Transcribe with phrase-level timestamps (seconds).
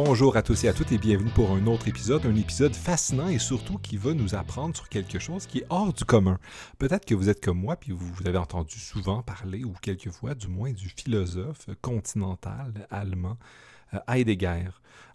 [0.00, 3.26] Bonjour à tous et à toutes et bienvenue pour un autre épisode, un épisode fascinant
[3.26, 6.38] et surtout qui va nous apprendre sur quelque chose qui est hors du commun.
[6.78, 10.36] Peut-être que vous êtes comme moi puis vous, avez entendu souvent parler ou quelques fois
[10.36, 13.38] du moins du philosophe continental allemand
[13.92, 14.68] euh, Heidegger.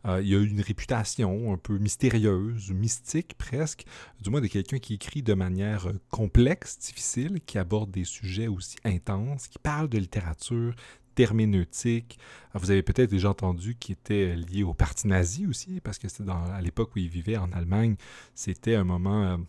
[0.06, 3.86] Euh, il a une réputation un peu mystérieuse, mystique presque,
[4.22, 8.48] du moins de quelqu'un qui écrit de manière euh, complexe, difficile, qui aborde des sujets
[8.48, 10.76] aussi intenses, qui parle de littérature,
[11.16, 12.20] terméneutique.
[12.54, 16.30] Vous avez peut-être déjà entendu qu'il était lié au parti nazi aussi, parce que c'était
[16.30, 17.96] à l'époque où il vivait en Allemagne,
[18.36, 19.40] c'était un moment,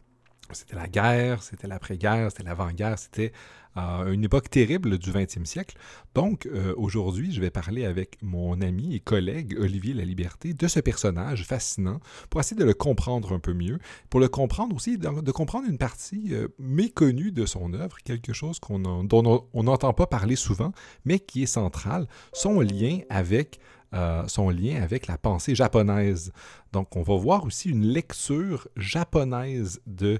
[0.52, 3.32] c'était la guerre, c'était l'après-guerre, c'était l'avant-guerre, c'était
[3.76, 5.76] à une époque terrible du 20e siècle.
[6.14, 10.80] Donc, euh, aujourd'hui, je vais parler avec mon ami et collègue Olivier Laliberté de ce
[10.80, 11.98] personnage fascinant
[12.30, 13.78] pour essayer de le comprendre un peu mieux,
[14.10, 18.60] pour le comprendre aussi, de, comprendre une partie euh, méconnue de son œuvre, quelque chose
[18.60, 20.72] qu'on dont on n'entend pas parler souvent,
[21.04, 23.58] mais qui est central, son lien avec
[23.94, 26.32] euh, son lien avec la pensée japonaise.
[26.72, 30.18] Donc, on va voir aussi une lecture japonaise de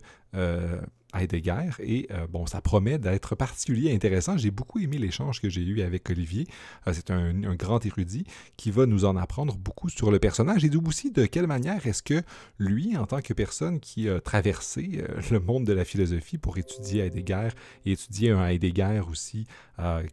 [1.15, 1.71] Heidegger.
[1.81, 4.37] Et euh, bon, ça promet d'être particulier et intéressant.
[4.37, 6.47] J'ai beaucoup aimé l'échange que j'ai eu avec Olivier.
[6.87, 8.27] Euh, c'est un, grand érudit
[8.57, 12.03] qui va nous en apprendre beaucoup sur le personnage et aussi de quelle manière est-ce
[12.03, 12.23] que
[12.59, 16.59] lui, en tant que personne qui a traversé euh, le monde de la philosophie pour
[16.59, 17.49] étudier Heidegger
[17.87, 19.47] et étudier un Heidegger aussi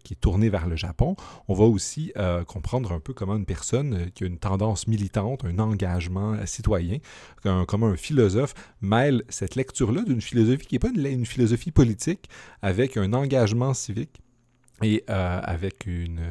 [0.03, 1.15] qui est tourné vers le Japon,
[1.47, 2.11] on va aussi
[2.47, 6.97] comprendre un peu comment une personne qui a une tendance militante, un engagement citoyen,
[7.67, 12.29] comment un philosophe mêle cette lecture-là d'une philosophie qui n'est pas une, philosophie politique
[12.61, 14.21] avec un engagement civique
[14.83, 16.21] et euh, avec une,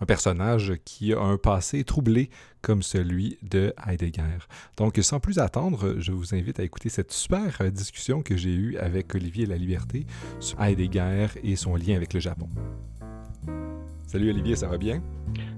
[0.00, 4.38] un personnage qui a un passé troublé comme celui de Heidegger.
[4.76, 8.76] Donc, sans plus attendre, je vous invite à écouter cette super discussion que j'ai eue
[8.78, 10.06] avec Olivier La Liberté
[10.40, 12.48] sur Heidegger et son lien avec le Japon.
[14.06, 15.02] Salut Olivier, ça va bien?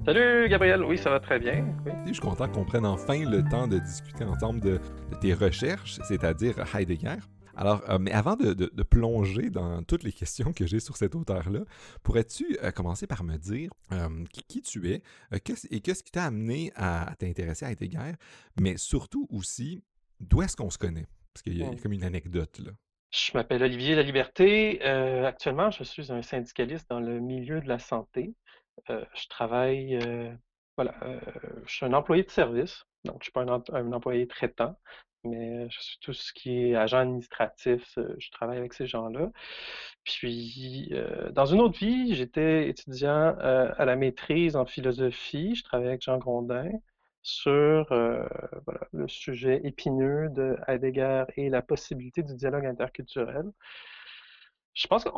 [0.05, 1.67] Salut Gabriel, oui, ça va très bien.
[2.07, 4.81] Je suis content qu'on prenne enfin le temps de discuter ensemble de
[5.21, 7.19] tes recherches, c'est-à-dire Heidegger.
[7.59, 8.53] Alors, euh, mais avant de,
[8.85, 11.61] plonger dans toutes les questions que j'ai sur cet auteur-là,
[12.05, 15.03] pourrais-tu euh, commencer par me dire euh, qui, tu es
[15.33, 18.13] et qu'est-ce qui t'a amené à, t'intéresser à Heidegger,
[18.61, 19.83] mais surtout aussi,
[20.21, 21.09] d'où est-ce qu'on se connaît?
[21.35, 22.71] Parce qu'il y, a comme une anecdote là.
[23.11, 24.81] Je m'appelle Olivier La Liberté.
[25.25, 28.35] actuellement, je suis un syndicaliste dans le milieu de la santé.
[28.89, 29.99] je travaille,
[30.77, 30.95] voilà,
[31.67, 34.77] je suis un employé de service, donc je ne suis pas un, employé traitant
[35.25, 39.31] mais je suis tout ce qui est agent administratif, je travaille avec ces gens-là.
[40.05, 40.93] Puis,
[41.33, 45.55] dans une autre vie, j'étais étudiant à la maîtrise en philosophie.
[45.57, 46.71] Je travaillais avec Jean Grondin
[47.23, 53.45] sur le sujet épineux de Heidegger et la possibilité du dialogue interculturel.
[54.75, 55.11] Je pense que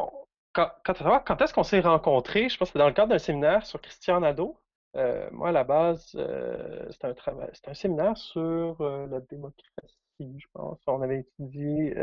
[0.52, 2.48] quand, quand, est-ce qu'on s'est rencontrés?
[2.48, 4.58] Je pense que dans le cadre d'un séminaire sur Christian Nadeau.
[4.96, 9.96] Euh, moi, à la base, euh, c'était un travail, un séminaire sur euh, la démocratie,
[10.20, 10.78] je pense.
[10.86, 11.94] On avait étudié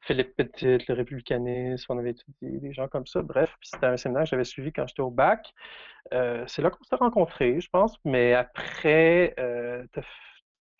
[0.00, 3.22] Philippe Petit, le républicanisme, on avait étudié des gens comme ça.
[3.22, 5.52] Bref, c'était un séminaire que j'avais suivi quand j'étais au bac.
[6.12, 7.98] c'est là qu'on s'est rencontrés, je pense.
[8.04, 9.34] Mais après,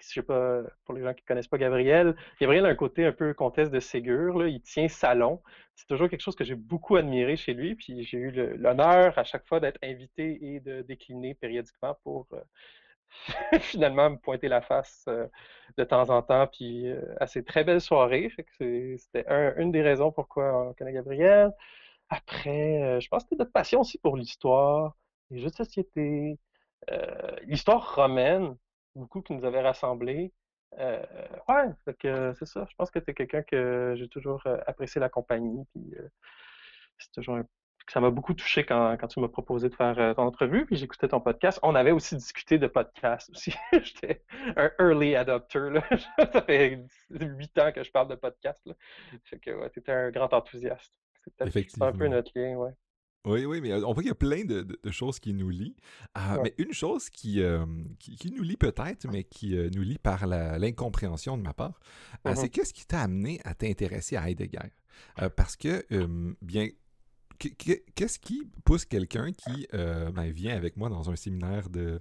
[0.01, 3.13] je sais pas, pour les gens qui connaissent pas Gabriel, Gabriel a un côté un
[3.13, 5.43] peu comtesse de Ségur, là, il tient salon.
[5.75, 9.25] C'est toujours quelque chose que j'ai beaucoup admiré chez lui, puis j'ai eu l'honneur à
[9.25, 12.41] chaque fois d'être invité et de décliner périodiquement pour euh,
[13.61, 15.27] finalement me pointer la face euh,
[15.77, 18.33] de temps en temps, puis euh, à ces très belles soirées.
[18.59, 19.25] C'était
[19.59, 21.53] une des raisons pourquoi on connaît Gabriel.
[22.11, 24.97] Après, je pense que c'était notre passion aussi pour l'histoire,
[25.31, 26.39] les jeux de société,
[27.47, 28.57] l'histoire romaine
[28.95, 30.33] beaucoup qui nous avaient rassemblés.
[30.79, 31.03] Euh,
[31.49, 31.71] ouais,
[32.35, 32.67] c'est ça.
[32.69, 35.65] Je pense que tu es quelqu'un que j'ai toujours euh, apprécié la compagnie.
[35.73, 36.09] Puis euh,
[36.99, 37.39] c'est toujours
[37.91, 41.23] ça m'a beaucoup touché quand, tu m'as proposé de faire ton entrevue, puis j'écoutais ton
[41.23, 41.59] podcast.
[41.63, 43.55] On avait aussi discuté de podcast aussi.
[43.73, 44.23] J'étais
[44.57, 45.71] un early adopter.
[45.71, 45.83] Là.
[46.33, 48.61] ça fait huit ans que je parle de podcast.
[48.67, 48.75] Là.
[49.25, 50.93] Fait que ouais, tu étais un grand enthousiaste.
[51.39, 52.75] C'est un peu notre lien, ouais.
[53.25, 55.77] Oui, oui, mais on voit qu'il y a plein de, choses qui nous lient.
[56.15, 57.43] Ah, mais une chose qui,
[57.99, 61.81] qui, nous lie peut-être, mais qui nous lie par l'incompréhension de ma part,
[62.27, 64.71] euh, c'est mmh qu'est-ce qui t'a amené à t'intéresser à Heidegger?
[65.21, 65.85] Euh, parce que,
[66.43, 66.69] bien,
[67.39, 71.99] qu'est-ce qui pousse quelqu'un qui ben, vient avec moi dans un séminaire de,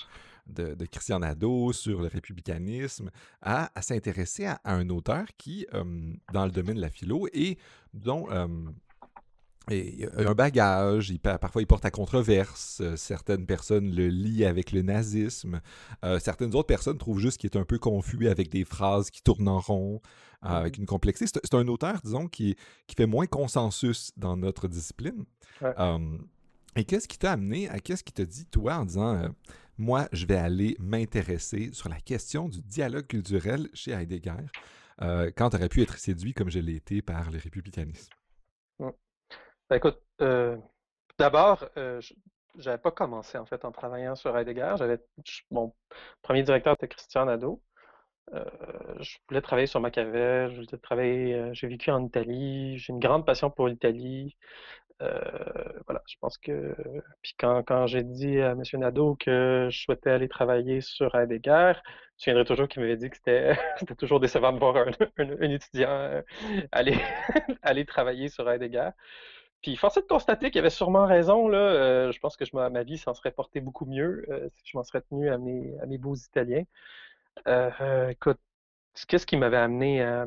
[0.48, 3.10] de, Christian Nadeau sur le républicanisme
[3.42, 5.66] à, s'intéresser à, à, un auteur qui,
[6.32, 7.58] dans le domaine de la philo, et
[7.94, 8.28] dont
[9.70, 12.80] et un bagage, il, parfois il porte à controverse.
[12.82, 15.60] Euh, certaines personnes le lient avec le nazisme.
[16.06, 19.22] Euh, certaines autres personnes trouvent juste qu'il est un peu confus avec des phrases qui
[19.22, 20.02] tournent en rond,
[20.46, 21.40] euh, avec une complexité.
[21.44, 22.56] C'est un auteur, disons, qui,
[22.88, 25.26] qui fait moins consensus dans notre discipline.
[26.76, 29.30] et qu'est-ce qui t'a amené à qu'est-ce qui t'a dit, toi, en disant
[29.78, 34.46] moi, je vais aller m'intéresser sur la question du dialogue culturel chez Heidegger,
[35.36, 38.10] quand tu aurais pu être séduit comme je l'ai été par le républicanisme.
[39.70, 40.58] Ben, écoute, euh,
[41.18, 42.00] d'abord, euh,
[42.58, 44.76] j'avais pas commencé en fait en travaillant sur Heidegger.
[45.52, 45.74] Mon
[46.22, 47.62] premier directeur était Christian Nadeau.
[48.34, 48.46] Euh,
[49.02, 53.00] je voulais travailler sur Machiavel, je voulais travailler, euh, j'ai vécu en Italie, j'ai une
[53.00, 54.38] grande passion pour l'Italie.
[55.00, 56.76] Voilà, je pense que.
[57.22, 58.64] Puis quand, j'ai dit à M.
[58.76, 61.74] Nadeau que je souhaitais aller travailler sur Heidegger,
[62.18, 63.56] je viendrai toujours qu'il m'avait dit que c'était
[63.98, 66.24] toujours décevant de voir un, étudiant
[66.72, 66.98] aller,
[67.62, 68.90] aller travailler sur Heidegger.
[69.68, 71.50] Puis force de constater qu'il avait sûrement raison.
[71.50, 72.10] Là.
[72.10, 74.26] je pense que je, ma vie s'en serait portée beaucoup mieux
[74.56, 76.64] si je m'en serais tenu à mes, beaux Italiens.
[77.50, 78.40] Euh, écoute,
[79.10, 80.26] qu'est-ce qui m'avait amené à,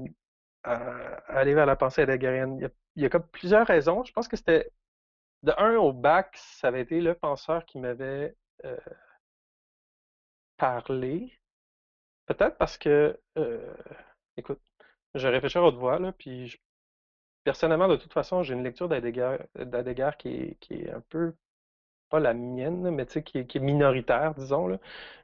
[1.28, 2.70] aller vers la pensée heideggerienne?
[2.96, 4.04] Il y a, comme plusieurs raisons.
[4.04, 4.70] Je pense que c'était
[5.42, 8.76] de un au bac, ça avait été le penseur qui m'avait euh,
[10.58, 11.32] parlé.
[12.26, 13.74] Peut-être parce que, euh,
[14.36, 14.60] écoute,
[15.14, 16.60] je réfléchis à haute voix, là, puis
[17.44, 21.34] personnellement, de toute façon, j'ai une lecture d'Adegard qui, qui est un peu
[22.10, 24.68] pas la mienne, mais tu sais, qui, est minoritaire, disons.
[24.68, 24.76] Je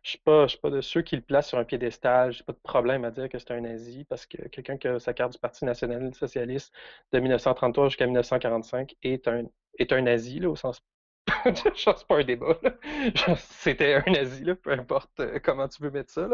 [0.02, 0.10] je
[0.48, 2.32] suis pas de ceux qui le placent sur un piédestal.
[2.32, 4.98] J'ai pas de problème à dire que c'est un nazi parce que quelqu'un qui a
[5.00, 6.72] sa carte du Parti national socialiste
[7.12, 9.44] de 1933 jusqu'à 1945 est un,
[9.78, 10.80] est un nazi, au sens.
[11.44, 12.58] c'est pas un débat.
[13.38, 16.28] C'était un nazi, peu importe euh, comment tu veux mettre ça.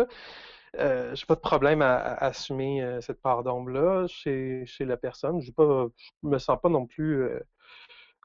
[0.77, 5.41] Euh, j'ai pas de problème à, assumer euh, cette part d'ombre-là chez, chez la personne.
[5.41, 5.91] Je ne
[6.23, 7.41] me sens pas non plus euh,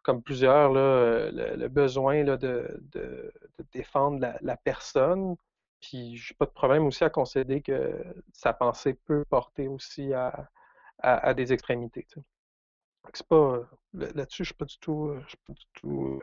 [0.04, 3.34] comme plusieurs, le, besoin là, de, de,
[3.74, 5.36] défendre la, personne.
[5.82, 7.94] Puis j'ai pas de problème aussi à concéder que
[8.32, 10.50] sa pensée peut porter aussi à,
[11.00, 12.08] à, des extrémités.
[13.94, 16.22] Là-dessus, je suis pas du tout, je suis pas du tout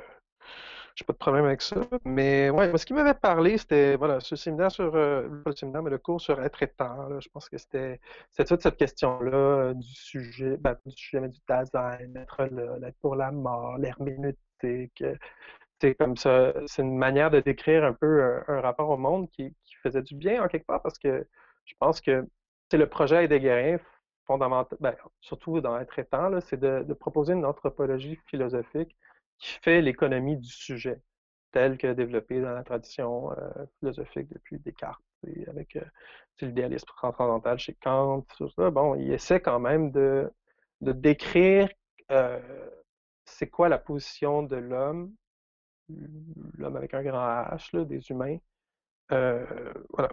[0.95, 1.77] j'ai pas de problème avec ça.
[2.05, 5.91] Mais ouais, ce qui m'avait parlé, c'était voilà, ce séminaire sur euh, le séminaire, mais
[5.91, 7.21] le cours sur être étant.
[7.21, 8.01] je pense que c'était
[8.47, 13.33] toute cette question-là euh, du sujet, ben, du sujet du design, être là, pour la
[13.33, 15.03] mort, l'herméneutique.
[15.03, 15.17] Euh,
[15.81, 19.55] c'est comme ça, c'est une manière de décrire un peu un, rapport au monde qui,
[19.65, 21.27] qui, faisait du bien en quelque part parce que
[21.67, 22.27] je pense que
[22.71, 23.79] c'est le projet heideggerien
[24.27, 28.97] fondamental, ben, surtout dans être étant, c'est de, de proposer une anthropologie philosophique
[29.39, 31.01] qui fait l'économie du sujet,
[31.53, 35.03] tel que développé dans la tradition euh, philosophique depuis Descartes,
[35.49, 35.85] avec euh,
[36.41, 38.71] l'idéalisme transcendantal chez Kant, tout ça.
[38.71, 40.31] Bon, il essaie quand même de,
[40.81, 41.69] de décrire
[42.11, 42.41] euh,
[43.25, 45.15] c'est quoi la position de l'homme,
[46.59, 48.39] l'homme avec un grand H, là, des humains.
[49.09, 50.11] voilà.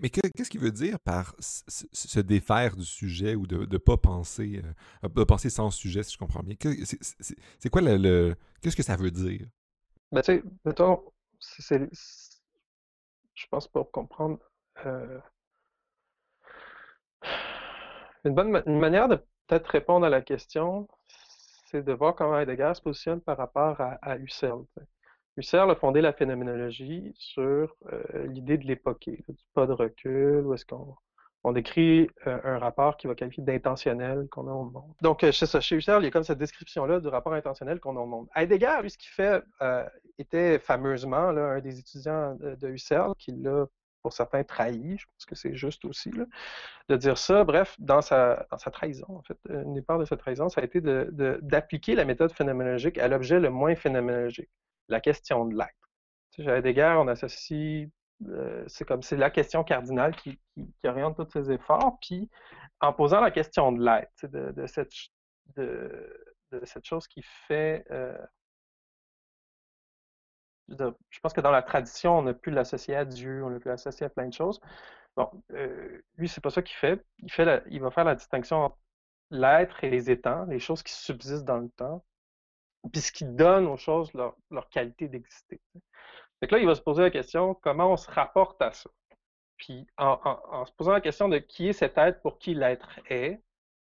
[0.00, 4.62] Mais, qu'est-ce qu'il veut dire par se défaire du sujet ou de ne pas penser,
[5.04, 6.56] euh, de penser sans sujet, si je comprends bien?
[7.58, 8.34] C'est quoi le.
[8.60, 9.46] Qu'est-ce que ça veut dire?
[10.10, 11.02] Ben, tu sais, mettons.
[13.34, 14.38] Je pense pour comprendre.
[14.86, 15.18] Euh,
[18.24, 19.16] une bonne manière de
[19.46, 20.88] peut-être répondre à la question,
[21.66, 24.64] c'est de voir comment Heidegger se positionne par rapport à, à Husserl.
[25.36, 30.52] Husserl a fondé la phénoménologie sur euh, l'idée de l'époquer, du pas de recul, où
[30.54, 30.94] est-ce qu'on
[31.44, 34.94] on décrit euh, un rapport qui va qualifier d'intentionnel qu'on a au monde.
[35.00, 37.96] Donc, euh, chez, chez Husserl, il y a comme cette description-là du rapport intentionnel qu'on
[37.96, 38.28] a au monde.
[38.36, 39.42] Heidegger, lui, ce qu'il fait,
[40.18, 43.66] était fameusement là, un des étudiants de, Husserl qui l'a,
[44.02, 44.98] pour certains, trahi.
[44.98, 46.26] Je pense que c'est juste aussi là,
[46.90, 47.42] de dire ça.
[47.42, 50.60] Bref, dans sa, dans sa trahison, en fait, une des parts de sa trahison, ça
[50.60, 54.50] a été d'appliquer la méthode phénoménologique à l'objet le moins phénoménologique
[54.92, 55.90] la question de l'être.
[56.30, 57.88] Tu sais, des guerres, on associe,
[58.28, 60.40] euh, c'est comme c'est la question cardinale qui,
[60.84, 62.30] oriente tous ses efforts, puis
[62.80, 64.92] en posant la question de l'être, de, cette,
[65.56, 67.84] de, cette chose qui fait.
[67.90, 68.16] Euh,
[70.68, 73.68] je pense que dans la tradition, on a pu l'associer à Dieu, on a pu
[73.68, 74.60] l'associer à plein de choses.
[75.16, 77.04] Bon, euh, lui, c'est pas ça qu'il fait.
[77.18, 78.78] Il, fait il va faire la distinction entre
[79.30, 82.04] l'être et les étangs, les choses qui subsistent dans le temps,
[82.90, 84.34] puis ce qui donne aux choses leur,
[84.70, 85.60] qualité d'exister.
[86.40, 88.90] Fait là, il va se poser la question comment on se rapporte à ça?
[89.56, 93.40] Puis en, se posant la question de qui est cet être pour qui l'être est,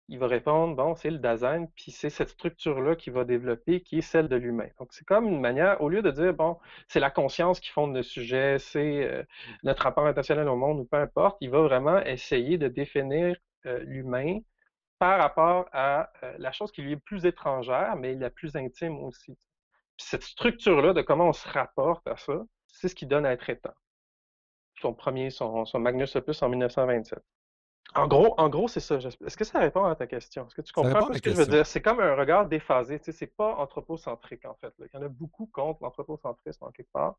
[0.10, 4.00] il va répondre bon, c'est le Dasein, puis c'est cette structure-là qui va développer, qui
[4.00, 4.70] est celle de l'humain.
[4.80, 7.94] Donc c'est comme une manière, au lieu de dire bon, c'est la conscience qui fonde
[7.94, 9.24] le sujet, c'est euh,
[9.63, 13.36] notre rapport intentionnel au monde ou peu importe, il va vraiment essayer de définir
[13.66, 14.39] euh, l'humain
[15.00, 18.98] par rapport à euh, la chose qui lui est plus étrangère, mais la plus intime
[19.04, 19.38] aussi.
[19.98, 23.50] cette structure-là de comment on se rapporte à ça, c'est ce qui donne à être
[23.50, 23.74] étant.
[24.82, 27.20] Son premier, son, Magnus Opus en 1927.
[27.96, 28.98] En gros, en gros, c'est ça.
[28.98, 30.46] Est-ce que ça répond à ta question?
[30.46, 31.66] Est-ce que tu comprends ce que je veux dire?
[31.66, 33.00] C'est comme un regard déphasé.
[33.00, 34.74] Tu sais, c'est pas anthropocentrique, en fait.
[34.80, 37.18] Il y en a beaucoup contre l'anthropocentrisme, en quelque part.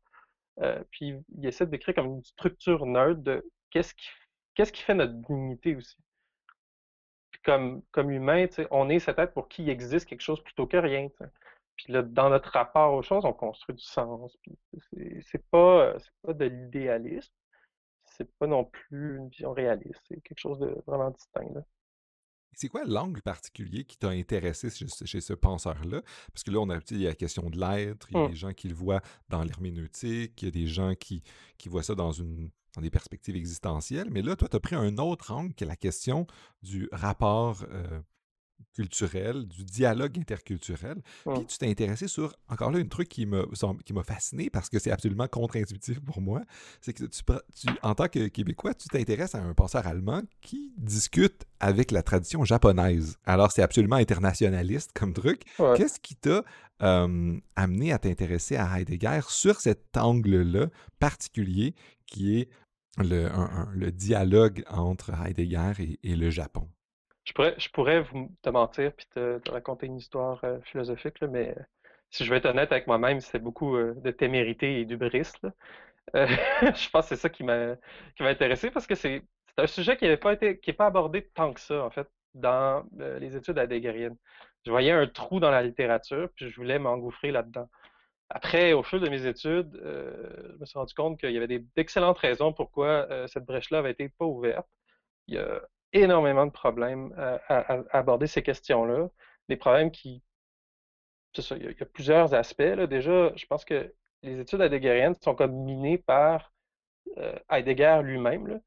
[0.61, 4.07] Euh, puis il essaie de décrire comme une structure neutre de qu'est-ce qui,
[4.55, 5.97] qu'est-ce qui fait notre dignité aussi.
[7.41, 10.77] Puis comme, comme humain, on est cet être pour qui existe quelque chose plutôt que
[10.77, 11.09] rien.
[11.75, 14.37] Puis là, dans notre rapport aux choses, on construit du sens.
[15.21, 17.31] C'est pas, pas de l'idéalisme,
[18.05, 20.01] c'est pas non plus une vision réaliste.
[20.07, 21.63] C'est quelque chose de vraiment distinct.
[22.53, 26.01] C'est quoi l'angle particulier qui t'a intéressé chez, ce penseur-là?
[26.33, 28.25] Parce que là, on a il y a la question de l'être, il y a
[28.25, 28.29] mmh.
[28.29, 31.23] des gens qui le voient dans l'herméneutique, il y a des gens qui,
[31.57, 34.07] qui voient ça dans, une, dans des perspectives existentielles.
[34.11, 36.27] Mais là, toi, tu as pris un autre angle qui est la question
[36.61, 37.99] du rapport euh,
[38.73, 41.01] culturel, du dialogue interculturel.
[41.25, 43.43] Puis tu t'es intéressé sur, encore là, un truc qui m'a,
[43.85, 46.41] qui m'a fasciné parce que c'est absolument contre-intuitif pour moi.
[46.81, 51.45] C'est que tu, en tant que Québécois, tu t'intéresses à un penseur allemand qui discute
[51.59, 53.17] avec la tradition japonaise.
[53.25, 55.43] Alors, c'est absolument internationaliste comme truc.
[55.75, 56.43] Qu'est-ce qui t'a
[56.79, 60.67] amené à t'intéresser à Heidegger sur cet angle-là
[60.99, 62.49] particulier qui est
[62.97, 66.69] le, dialogue entre Heidegger et le Japon?
[67.29, 71.49] Je pourrais, je pourrais vous, te mentir puis te, raconter une histoire euh, philosophique, mais
[71.55, 71.61] euh,
[72.09, 74.99] si je veux être honnête avec moi-même, c'est beaucoup euh, de témérité et du Euh,
[76.15, 77.75] je pense que c'est ça qui m'a
[78.19, 79.21] intéressé parce que c'est
[79.57, 82.83] un sujet qui n'avait pas été n'est pas abordé tant que ça, en fait, dans
[82.97, 84.17] les études heideggeriennes.
[84.65, 87.69] Je voyais un trou dans la littérature, puis je voulais m'engouffrer là-dedans.
[88.29, 92.19] Après, au fil de mes études, je me suis rendu compte qu'il y avait d'excellentes
[92.19, 94.67] raisons pourquoi cette brèche-là avait été pas ouverte.
[95.27, 95.61] Il y a
[95.93, 99.09] énormément de problèmes à, aborder ces questions-là.
[99.47, 100.23] Des problèmes qui.
[101.35, 102.61] Ça, il y, a, plusieurs aspects.
[102.61, 106.51] Déjà, je pense que les études heideggeriennes sont comme minées par
[107.17, 108.61] euh, Heidegger lui-même.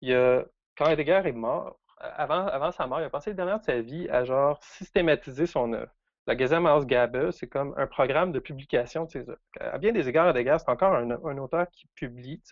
[0.00, 0.44] Il a,
[0.76, 4.08] quand Heidegger est mort, avant, sa mort, il a passé le dernier de sa vie
[4.08, 5.92] à genre systématiser son œuvre.
[6.26, 9.40] La Gesamtausgabe, c'est comme un programme de publication de ses œuvres.
[9.60, 12.42] À bien des égards, Heidegger, c'est encore un, un, auteur qui publie,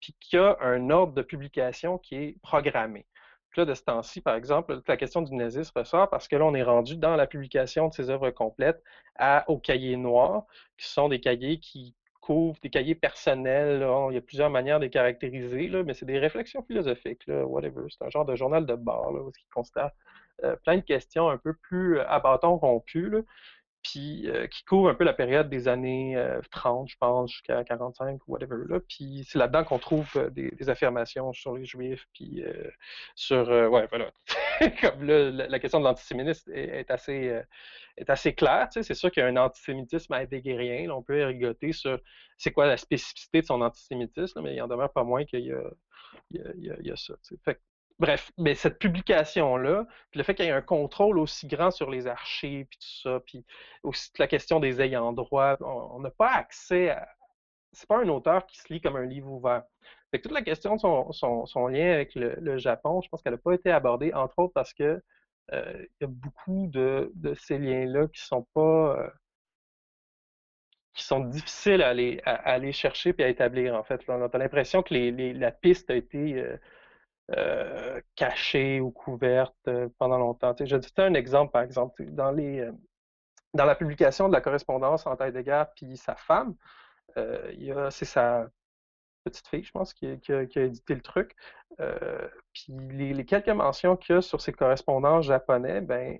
[0.00, 3.06] puis qui a un ordre de publication qui est programmé
[3.56, 6.54] là, de ce temps-ci, par exemple, la question du nazisme ressort parce que là, on
[6.54, 8.82] est rendu dans la publication de ces œuvres complètes
[9.16, 10.44] à, aux cahiers noirs,
[10.78, 13.86] qui sont des cahiers qui couvrent des cahiers personnels.
[14.10, 17.44] Il y a plusieurs manières de les caractériser, là, mais c'est des réflexions philosophiques, là,
[17.44, 17.82] whatever.
[17.90, 19.94] C'est un genre de journal de bord, là, où constate
[20.44, 23.12] euh, plein de questions un peu plus à bâton rompu.
[23.82, 26.16] Puis euh, qui couvre un peu la période des années
[26.50, 28.64] 30, euh, je pense, jusqu'à 45 ou whatever.
[28.68, 28.78] Là.
[28.80, 32.44] Puis c'est là-dedans qu'on trouve euh, des, affirmations sur les Juifs, puis
[33.16, 33.48] sur...
[33.48, 34.12] ouais, voilà.
[34.80, 37.42] Comme là, la, question de l'antisémitisme est, assez,
[37.96, 38.68] est assez claire.
[38.68, 38.82] Tu sais.
[38.84, 40.86] C'est sûr qu'il y a un antisémitisme heideggérien.
[40.86, 41.98] Là, on peut rigoter sur
[42.38, 45.52] c'est quoi la spécificité de son antisémitisme, mais il en demeure pas moins qu'il y
[45.52, 45.62] a,
[46.30, 47.14] y y a ça.
[47.26, 47.58] Tu sais.
[47.98, 52.06] Bref, mais cette publication-là, le fait qu'il y ait un contrôle aussi grand sur les
[52.06, 53.44] archives, puis tout ça, puis
[53.82, 57.08] aussi la question des ayants droit, on n'a pas accès à...
[57.72, 59.62] C'est pas un auteur qui se lit comme un livre ouvert.
[60.10, 63.54] Fait toute la question de son, lien avec le, Japon, je pense qu'elle n'a pas
[63.54, 65.02] été abordée, entre autres parce que
[65.52, 68.98] euh, il y a beaucoup de, ces liens-là qui sont pas...
[68.98, 69.10] Euh,
[70.94, 74.02] qui sont difficiles à aller, aller chercher puis à établir, en fait.
[74.08, 76.34] On a l'impression que la piste a été...
[76.34, 76.58] Euh,
[77.30, 80.54] euh, cachée ou couverte euh, pendant longtemps.
[80.58, 82.72] je dis un exemple, par exemple, euh,
[83.54, 86.56] dans la publication de la correspondance entre Heidegger et sa femme,
[87.14, 88.48] c'est sa
[89.24, 91.36] petite fille, je pense, qui, a, édité le truc.
[92.52, 96.18] puis les, quelques mentions qu'il y a sur ses correspondants japonais, ben,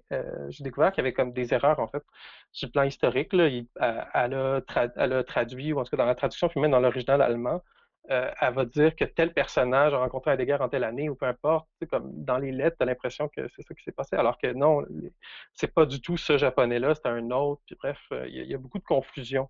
[0.51, 2.05] j'ai découvert qu'il y avait comme des erreurs, en fait,
[2.53, 3.33] sur le plan historique.
[3.35, 4.61] Elle, a
[4.97, 7.63] elle, a traduit, ou en tout cas dans la traduction, puis même dans l'original allemand,
[8.11, 11.27] euh, elle va dire que tel personnage a rencontré Heidegger en telle année ou peu
[11.27, 11.69] importe.
[11.91, 14.53] Comme dans les lettres, tu as l'impression que c'est ça qui s'est passé, alors que
[14.53, 14.85] non,
[15.55, 17.63] c'est pas du tout ce japonais-là, c'est un autre.
[17.67, 19.49] Puis bref, euh, il y, a beaucoup de confusion.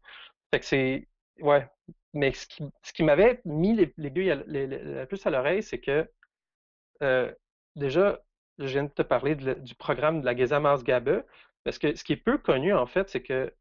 [0.53, 1.09] Fait que c'est.
[1.41, 1.67] Ouais.
[2.15, 6.09] Mais ce qui, m'avait mis l'aiguille le plus à l'oreille, c'est que
[7.03, 7.33] euh,
[7.75, 8.21] déjà,
[8.59, 11.25] je viens de te parler du programme de la Gesamtausgabe,
[11.65, 13.53] parce que ce qui est peu connu, en fait, c'est que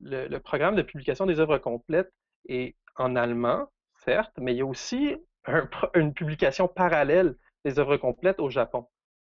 [0.00, 2.12] le programme de publication des œuvres complètes
[2.48, 3.68] est en allemand,
[4.04, 5.16] certes, mais il y a aussi
[5.94, 8.86] une publication parallèle des œuvres complètes au Japon.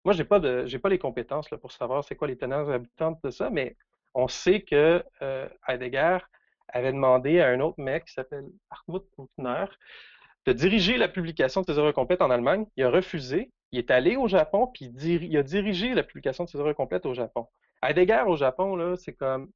[0.05, 3.31] Moi, je n'ai pas, pas les compétences pour savoir c'est quoi les tenants habitantes de
[3.31, 3.75] ça, mais
[4.13, 6.19] on sait que euh, Heidegger
[6.69, 9.65] avait demandé à un autre mec qui s'appelle Hartmut Bruckner
[10.45, 12.65] de diriger la publication de ses œuvres complètes en Allemagne.
[12.77, 13.51] Il a refusé.
[13.71, 17.05] Il est allé au Japon, puis il, a dirigé la publication de ses œuvres complètes
[17.05, 17.47] au Japon.
[17.83, 19.51] Heidegger au Japon, c'est comme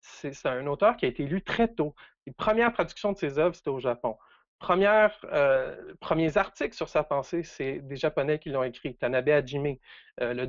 [0.00, 1.94] c'est un auteur qui a été lu très tôt.
[2.26, 4.16] Les premières traductions de ses œuvres, c'était au Japon.
[4.58, 8.96] premières, euh, premiers articles sur sa pensée, c'est des Japonais qui l'ont écrit.
[8.96, 9.76] Tanabe Hajime.
[10.20, 10.46] Euh,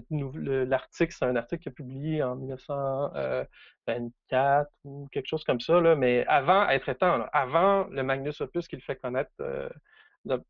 [0.65, 6.25] L'article, c'est un article qui a publié en 1924 ou quelque chose comme ça, mais
[6.27, 9.69] avant être étant, avant le Magnus Opus qui le fait connaître, euh,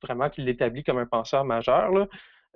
[0.01, 1.91] vraiment qu'il l'établit comme un penseur majeur.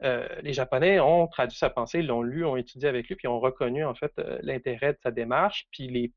[0.04, 3.40] Euh, les Japonais ont traduit sa pensée, l'ont lu, ont étudié avec lui, puis ont
[3.40, 6.12] reconnu en fait euh, l'intérêt de sa démarche, puis les,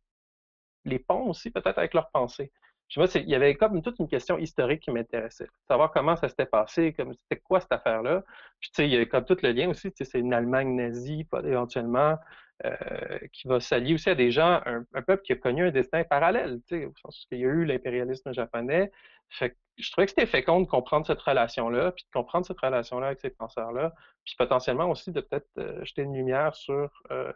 [0.84, 2.52] les ponts aussi peut-être avec leur pensée.
[2.88, 5.48] Je sais il y avait comme toute une question historique qui m'intéressait.
[5.66, 8.22] Savoir comment ça s'était passé, comme c'était quoi cette affaire-là?
[8.60, 11.26] Puis tu sais, il y a comme tout le lien aussi, c'est une Allemagne nazie,
[11.44, 12.18] éventuellement,
[12.64, 16.04] euh, qui va s'allier aussi à des gens, un, peuple qui a connu un destin
[16.04, 18.92] parallèle, tu sais, au sens qu'il y a eu l'impérialisme japonais.
[19.30, 23.08] Fait je trouvais que c'était fécond de comprendre cette relation-là, puis de comprendre cette relation-là
[23.08, 23.92] avec ces penseurs-là,
[24.24, 27.32] puis potentiellement aussi de peut-être euh, jeter une lumière sur euh,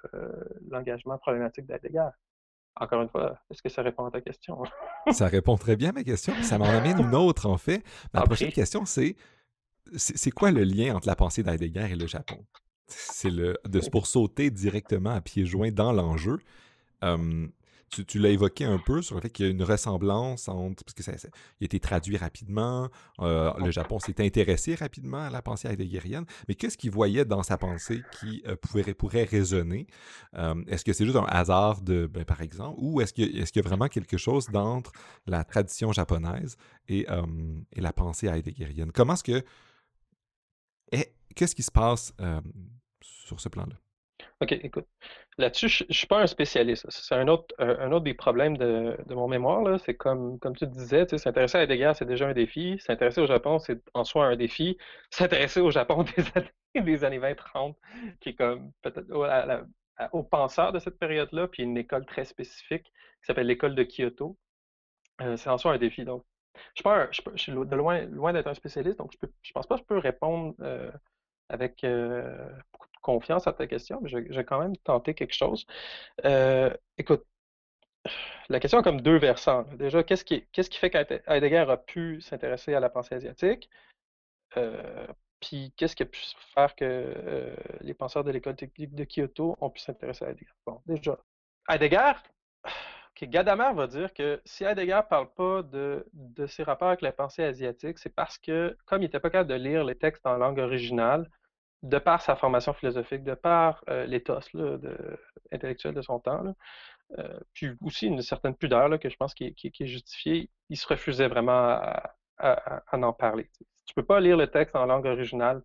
[0.70, 2.10] l'engagement problématique d'Heidegger.
[2.80, 4.62] Encore une fois, est-ce que ça répond à ta question?
[5.12, 6.32] ça répond très bien à ma question.
[6.42, 7.82] Ça m'en amène une autre, en fait.
[8.14, 9.16] Ma prochaine question, c'est
[9.96, 12.44] c'est quoi le lien entre la pensée d'Heidegger et le Japon?
[12.88, 16.38] C'est le de pour sauter directement à pieds joints dans l'enjeu
[17.88, 20.84] tu, l'as évoqué un peu sur le fait qu'il y a une ressemblance entre.
[20.84, 21.28] Parce que ça, a
[21.60, 22.88] été traduit rapidement.
[23.20, 26.24] Euh, le Japon s'est intéressé rapidement à la pensée heideggerienne.
[26.48, 29.86] Mais qu'est-ce qu'il voyait dans sa pensée qui euh, pourrait, résonner?
[30.34, 33.56] Euh, Est-ce que c'est juste un hasard, de, ben, par exemple Ou est-ce qu'il est
[33.56, 34.92] y a vraiment quelque chose d'entre
[35.26, 36.56] la tradition japonaise
[36.88, 37.06] et,
[37.72, 38.92] et la pensée heideggerienne?
[38.92, 39.44] Comment est-ce que.
[40.92, 42.12] Eh, qu'est-ce qui se passe
[43.00, 43.76] sur ce plan-là?
[44.40, 44.86] OK, écoute.
[45.36, 46.86] Là-dessus, je ne suis pas un spécialiste.
[46.90, 49.80] C'est un autre, un autre des problèmes de, mon mémoire.
[49.80, 52.78] C'est comme, comme tu disais, s'intéresser à Heidegger, c'est déjà un défi.
[52.78, 54.78] S'intéresser au Japon, c'est en soi un défi.
[55.10, 56.50] S'intéresser au Japon des années,
[56.84, 57.74] des années 20-30,
[58.20, 59.10] qui est comme peut-être
[60.12, 64.38] aux penseurs de cette période-là, puis une école très spécifique qui s'appelle l'école de Kyoto.
[65.20, 66.04] Euh, c'est en soi un défi.
[66.04, 66.24] Donc,
[66.74, 69.86] je, suis, je, suis loin, d'être un spécialiste, donc je ne pense pas que je
[69.86, 70.90] peux répondre euh,
[71.48, 72.48] avec euh,
[73.00, 75.66] confiance à ta question, mais je, vais quand même tenter quelque chose.
[76.24, 77.24] Euh, écoute,
[78.48, 79.64] la question a comme deux versants.
[79.74, 80.46] Déjà, qu'est-ce qui,
[80.78, 83.68] fait qu'Heidegger a pu s'intéresser à la pensée asiatique?
[84.56, 85.06] Euh,
[85.40, 86.20] puis qu'est-ce qui a pu
[86.54, 90.52] faire que les penseurs de l'école technique de Kyoto ont pu s'intéresser à Heidegger?
[90.66, 91.18] Bon, déjà,
[91.68, 92.12] Heidegger,
[93.26, 96.06] Gadamer va dire que si Heidegger ne parle pas de,
[96.46, 99.56] ses rapports avec la pensée asiatique, c'est parce que, comme il n'était pas capable de
[99.56, 101.28] lire les textes en langue originale,
[101.82, 104.40] de par sa formation philosophique, de par euh, l'éthos
[105.52, 106.42] intellectuel de son temps,
[107.18, 111.28] euh, puis aussi une certaine pudeur que je pense qui est, justifiée, il se refusait
[111.28, 111.80] vraiment
[112.38, 113.48] à, en parler.
[113.86, 115.62] Tu ne peux pas lire le texte en langue originale,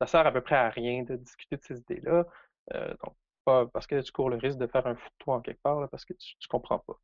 [0.00, 2.24] ça sert à peu près à rien de discuter de ces idées-là.
[2.74, 5.62] Euh, donc, pas parce que tu cours le risque de faire un fou en quelque
[5.62, 6.98] part, parce que tu ne comprends pas.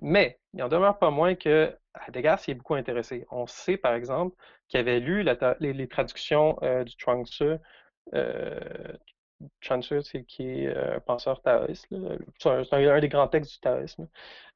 [0.00, 1.74] Mais il en demeure pas moins que
[2.06, 3.26] Heidegger s'y est beaucoup intéressé.
[3.30, 4.36] On sait, par exemple,
[4.68, 5.24] qu'il avait lu
[5.60, 7.56] les, traductions du Chuang Tzu
[8.14, 8.92] euh,
[10.02, 11.86] c'est qui est euh, un penseur taoïste,
[12.38, 14.08] c'est un, des grands textes du taoïsme,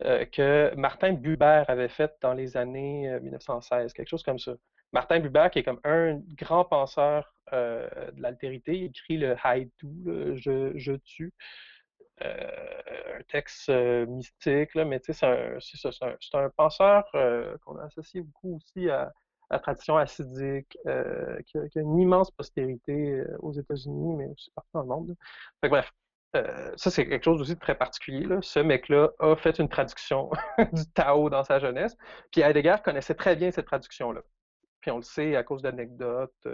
[0.04, 4.52] euh, que Martin Buber avait fait dans les années 1916, quelque chose comme ça.
[4.92, 10.92] Martin Buber, qui est comme un grand penseur de l'altérité, écrit le Haidu, je, je,
[10.92, 11.32] tue.
[12.20, 17.04] un texte mystique, mais c'est un, un, un, penseur
[17.64, 19.12] qu'on a associé beaucoup aussi à,
[19.50, 24.70] la tradition acidique, euh, qui, a, une immense postérité euh, aux États-Unis, mais aussi partout
[24.74, 25.16] dans le monde.
[25.62, 25.92] bref,
[26.36, 28.26] euh, ça, c'est quelque chose aussi de très particulier.
[28.40, 30.30] Ce mec-là a fait une traduction
[30.72, 31.96] du Tao dans sa jeunesse.
[32.30, 34.22] Puis Heidegger connaissait très bien cette traduction-là.
[34.80, 36.48] Puis on le sait à cause d'anecdotes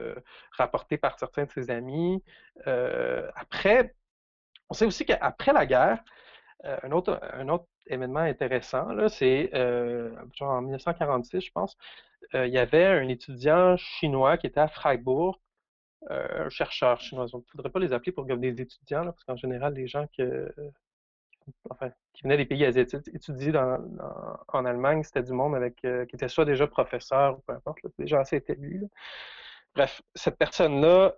[0.52, 2.24] rapportées par certains de ses amis.
[2.64, 3.94] après,
[4.68, 6.02] on sait aussi qu'après la guerre,
[6.64, 9.50] un autre, un autre événement intéressant, c'est
[10.40, 11.76] en 1946, je pense,
[12.34, 15.36] euh, il y avait un étudiant chinois qui était à Freiburg,
[16.10, 17.26] euh, un chercheur chinois.
[17.32, 20.06] On ne faudrait pas les appeler pour comme des étudiants, parce qu'en général, les gens
[20.08, 20.22] qui
[22.22, 26.44] venaient des pays asiatiques étudier en Allemagne, c'était du monde avec euh, qui était soit
[26.44, 28.80] déjà professeur ou peu importe, des gens assez établis.
[29.74, 31.14] Bref, cette personne-là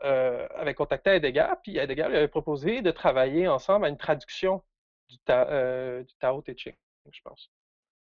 [0.57, 4.62] avait contacté Heidegger, puis Heidegger lui avait proposé de travailler ensemble à une traduction
[5.09, 6.77] du, du Tao Te Ching,
[7.11, 7.51] je pense.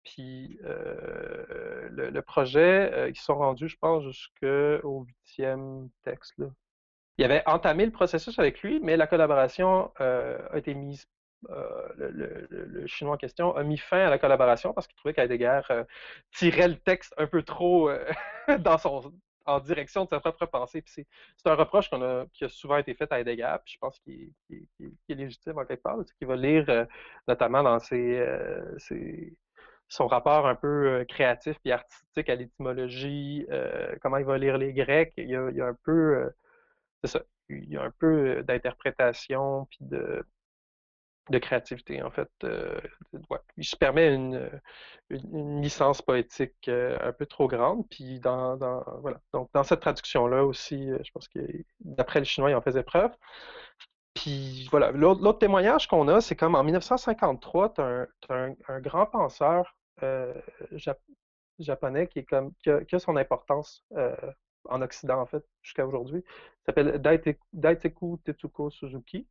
[0.06, 6.34] Puis euh, le, projet, euh, ils sont rendus, je pense, jusqu'au huitième texte.
[6.38, 6.48] Là.
[7.18, 11.08] Il avait entamé le processus avec lui, mais la collaboration euh, a été mise.
[11.98, 15.62] Le, chinois en question a mis fin à la collaboration parce qu'il trouvait qu'Heidegger
[16.32, 17.92] tirait le texte un peu trop
[18.60, 19.14] dans son,
[19.46, 20.84] en direction de sa propre pensée.
[20.86, 21.06] c'est
[21.46, 24.32] un reproche qu'on a, qui a souvent été fait à Heidegger, puis je pense qu'il
[25.10, 26.88] est légitime en quelque part, qu'il va lire
[27.28, 28.26] notamment dans ses,
[29.88, 33.46] son rapport un peu créatif et artistique à l'étymologie,
[34.02, 35.14] comment il va lire les Grecs.
[35.18, 36.32] Il y a, il y a un peu,
[37.04, 40.26] c'est ça, il y a un peu d'interprétation puis de,
[41.30, 42.30] de créativité, en fait.
[42.44, 42.80] Euh,
[43.58, 44.50] Il se permet une,
[45.10, 47.88] une, licence poétique euh, un peu trop grande.
[47.90, 48.58] Puis dans,
[49.02, 49.20] voilà.
[49.34, 51.40] Donc, dans cette traduction-là aussi, euh, je pense que
[51.80, 53.12] d'après le chinois, il en faisait preuve.
[54.14, 59.76] Puis voilà, l'autre témoignage qu'on a, c'est comme en 1953, tu as, un, grand penseur
[61.60, 63.84] japonais qui, est comme, qui a, son importance
[64.70, 66.24] en Occident, en fait, jusqu'à aujourd'hui.
[66.26, 67.02] Il s'appelle
[67.52, 69.28] Daiteku Tetsuko Suzuki.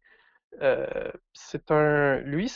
[0.63, 2.19] Euh, c'est un.
[2.21, 2.51] Lui,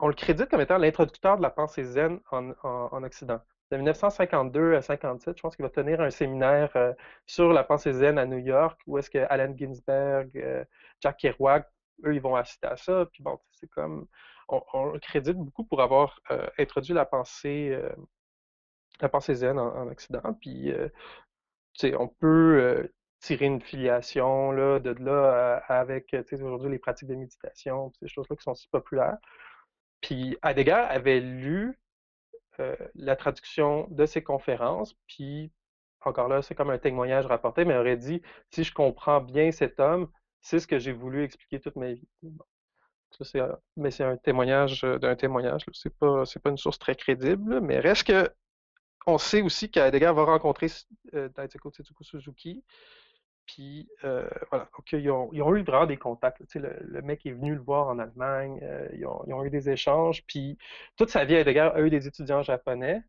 [0.00, 3.40] on le crédite comme étant l'introducteur de la pensée zen en, en, Occident.
[3.70, 6.92] De 1952 à 57, je pense qu'il va tenir un séminaire euh,
[7.26, 10.64] sur la pensée zen à New York, où est-ce que Allen Ginsberg, euh,
[11.00, 11.68] Jack Kerouac,
[12.04, 13.06] eux, ils vont assister à ça.
[13.12, 14.06] Puis bon, c'est comme.
[14.48, 16.18] On, le crédite beaucoup pour avoir
[16.58, 17.78] introduit la pensée,
[19.00, 20.34] la pensée zen en, en Occident.
[20.40, 20.72] Puis,
[21.96, 22.90] on peut
[23.20, 28.42] tirer une filiation là, de là avec aujourd'hui les pratiques de méditation, ces choses-là qui
[28.42, 29.18] sont si populaires.
[30.00, 31.78] Puis Heidegger avait lu
[32.60, 35.52] euh, la traduction de ces conférences, puis
[36.02, 39.80] encore là, c'est comme un témoignage rapporté, mais aurait dit si je comprends bien cet
[39.80, 42.08] homme, c'est ce que j'ai voulu expliquer toute ma vie.
[43.76, 45.64] mais c'est un témoignage euh, d'un témoignage.
[45.72, 48.30] C'est pas, c'est pas une source très crédible, mais reste que
[49.06, 50.68] on sait aussi qu'Heidegger va rencontrer
[51.14, 51.28] euh,
[52.02, 52.64] Suzuki,
[53.54, 56.40] puis euh, voilà, donc ils ont, eu vraiment des contacts.
[56.54, 60.56] le, mec est venu le voir en Allemagne, euh, ils, ont, eu des échanges, puis
[60.96, 63.02] toute sa vie, Heidegger a eu des étudiants japonais.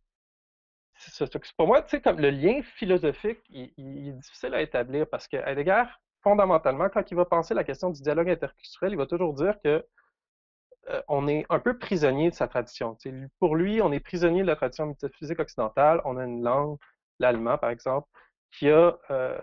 [1.58, 5.84] Pour moi, comme le lien philosophique, il, est difficile à établir parce que Heidegger,
[6.22, 9.86] fondamentalement, quand il va penser la question du dialogue interculturel, il va toujours dire que
[10.90, 12.98] euh, on est un peu prisonnier de sa tradition.
[13.40, 16.02] pour lui, on est prisonnier de la tradition métaphysique occidentale.
[16.06, 16.78] On a une langue,
[17.20, 18.08] l'allemand par exemple,
[18.52, 19.40] qui a euh,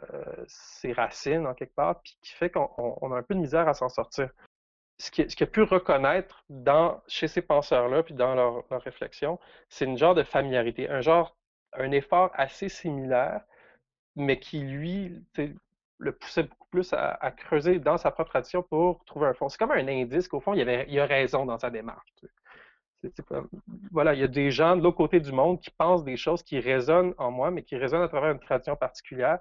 [0.47, 3.75] ses racines en quelque part, puis qui fait qu'on a un peu de misère à
[3.75, 4.31] s'en sortir.
[4.99, 9.85] Ce qu'il a pu reconnaître dans, chez ces penseurs-là, puis dans leur, leur réflexion, c'est
[9.85, 11.37] une genre de familiarité, un genre,
[11.73, 13.43] un effort assez similaire,
[14.17, 15.25] mais qui, lui,
[15.99, 19.49] le poussait beaucoup plus à, creuser dans sa propre tradition pour trouver un fond.
[19.49, 22.13] C'est comme un indice qu'au fond, il, avait, il a raison dans sa démarche
[23.93, 26.43] voilà, il y a des gens de l'autre côté du monde qui pensent des choses
[26.43, 29.39] qui résonnent en moi, mais qui résonnent à travers une tradition particulière.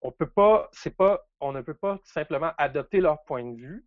[0.00, 3.86] On peut pas, c'est pas, on ne peut pas simplement adopter leur point de vue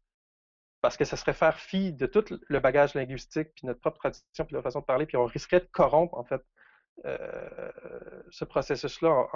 [0.82, 4.46] parce que ça serait faire fi de tout le bagage linguistique, puis notre propre tradition,
[4.46, 6.42] puis leur façon de parler, puis on risquerait de corrompre en fait
[7.06, 7.72] euh,
[8.30, 9.28] ce processus-là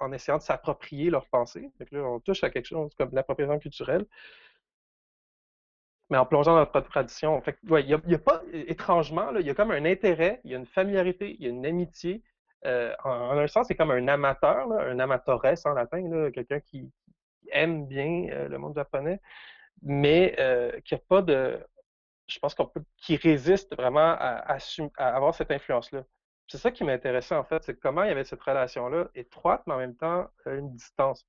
[0.00, 1.70] en, essayant de s'approprier leur pensée.
[1.78, 4.06] Donc là, on touche à quelque chose comme l'appropriation culturelle
[6.10, 7.40] mais en plongeant dans notre tradition.
[7.42, 10.54] Fait il y, a, pas, étrangement, là, il y a comme un intérêt, il y
[10.54, 12.22] a une familiarité, il y a une amitié.
[12.66, 16.90] Euh, en, un sens, c'est comme un amateur, un amateurs en latin, quelqu'un qui,
[17.52, 19.20] aime bien euh, le monde japonais,
[19.82, 21.60] mais euh, qui a pas de.
[22.26, 22.82] Je pense qu'on peut.
[22.96, 24.56] qui résiste vraiment à,
[24.96, 26.04] à avoir cette influence-là.
[26.48, 29.74] C'est ça qui m'intéressait, en fait, c'est comment il y avait cette relation-là étroite, mais
[29.74, 31.26] en même temps une distance.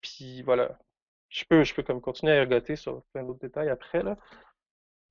[0.00, 0.78] Puis voilà,
[1.28, 4.02] je peux, je peux comme continuer à ergoter sur plein d'autres détails après.
[4.02, 4.16] Là.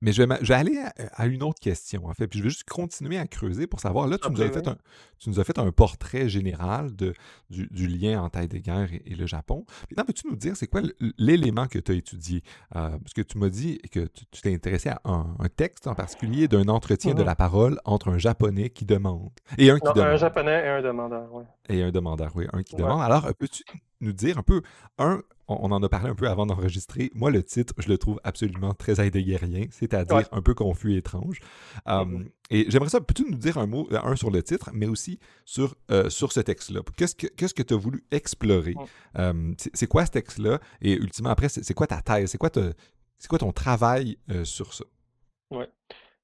[0.02, 0.78] Mais je vais, aller
[1.14, 2.26] à, une autre question, en fait.
[2.26, 4.06] Puis je vais juste continuer à creuser pour savoir.
[4.06, 4.76] Là, tu, nous, as fait un,
[5.18, 7.14] tu nous as fait un portrait général de,
[7.48, 9.64] du, lien entre Heidegger et, et le Japon.
[9.90, 10.82] Maintenant, peux-tu nous dire, c'est quoi
[11.16, 12.42] l'élément que tu as étudié?
[12.76, 16.46] Euh, parce que tu m'as dit que tu t'es intéressé à un, texte en particulier
[16.46, 17.26] d'un entretien de mm-hmm.
[17.26, 20.12] la parole entre un Japonais qui demande et un qui demande.
[20.12, 21.44] Un Japonais et un demandeur, oui.
[21.70, 22.46] Et un demandeur, oui.
[22.52, 23.00] Un qui demande.
[23.00, 23.64] Alors, peux-tu
[24.00, 24.60] nous dire un peu,
[24.98, 27.10] un, on, en a parlé un peu avant d'enregistrer.
[27.14, 31.40] Moi, le titre, je le trouve absolument très heideggerien, c'est-à-dire un peu confus et étrange.
[31.86, 32.28] Mm-hmm.
[32.50, 35.76] et j'aimerais ça, peux-tu nous dire un mot, un sur le titre, mais aussi sur,
[35.90, 36.80] euh, sur ce texte-là?
[36.96, 38.74] Qu'est-ce que tu que as voulu explorer?
[39.74, 40.58] c'est quoi ce texte-là?
[40.80, 42.30] Et ultimement, après, c'est quoi ta thèse?
[42.30, 44.84] C'est quoi, quoi ton travail euh, sur ça?
[45.50, 45.64] Oui.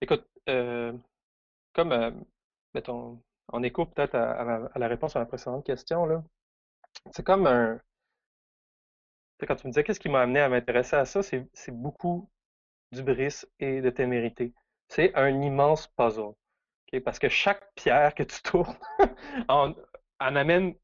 [0.01, 0.93] Écoute, euh,
[1.75, 1.95] comme,
[2.75, 6.25] mettons, en écho peut-être à, à, la réponse à la précédente question, là,
[7.13, 7.81] c'est comme un,
[9.47, 12.31] quand tu me disais qu'est-ce qui m'a amené à m'intéresser à ça, c'est beaucoup
[12.93, 14.53] d'ubris et de témérité.
[14.89, 16.35] C'est un immense puzzle.
[17.05, 18.77] Parce que chaque pierre que tu tournes
[19.49, 19.75] en,
[20.19, 20.75] amène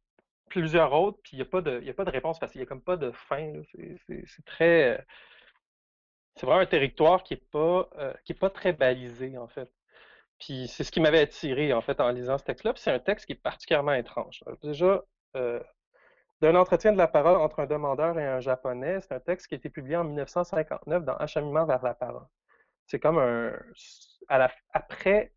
[0.48, 2.66] plusieurs autres, puis il n'y a, pas de, a pas de réponse facile, il n'y
[2.66, 3.52] a comme pas de fin.
[6.36, 9.70] C'est vraiment un territoire qui n'est pas, euh, pas très balisé, en fait.
[10.38, 12.72] Puis c'est ce qui m'avait attiré, en fait, en lisant ce texte-là.
[12.76, 14.42] C'est un texte qui est particulièrement étrange.
[14.62, 15.02] déjà,
[15.36, 15.60] euh,
[16.40, 19.00] d'un entretien de la parole entre un demandeur et un japonais.
[19.00, 22.26] C'est un texte qui a été publié en 1959 dans Acheminement vers la parole.
[22.86, 23.52] C'est comme un.
[24.28, 25.32] À la, après,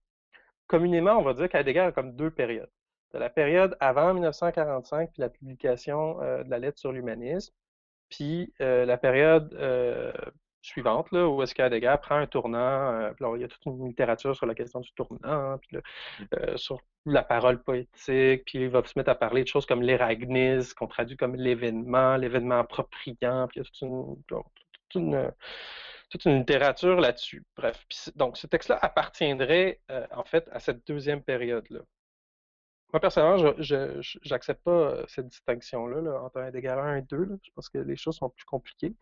[0.68, 2.72] communément, on va dire qu'Heidegger a comme deux périodes.
[3.14, 7.54] De la période avant 1945, puis la publication de la lettre sur l'humanisme,
[8.10, 9.54] puis la période
[10.62, 12.60] suivante, là, où est-ce qu'Heidegger prend un tournant.
[12.60, 16.26] Euh, il y a toute une littérature sur la question du tournant, puis mmh.
[16.36, 19.82] euh, sur la parole poétique, puis il va se mettre à parler de choses comme
[19.82, 23.82] l'éragnisme, qu'on traduit comme l'événement, l'événement appropriant, puis il y a toute
[24.96, 25.32] une,
[26.10, 27.44] toute une, littérature là-dessus.
[27.56, 31.80] Bref, donc ce texte-là appartiendrait euh, en fait à cette deuxième période-là.
[32.94, 37.40] Moi, personnellement, je n'accepte pas cette distinction-là là, entre Heidegger 1 et 2.
[37.42, 38.94] Je pense que les choses sont plus compliquées.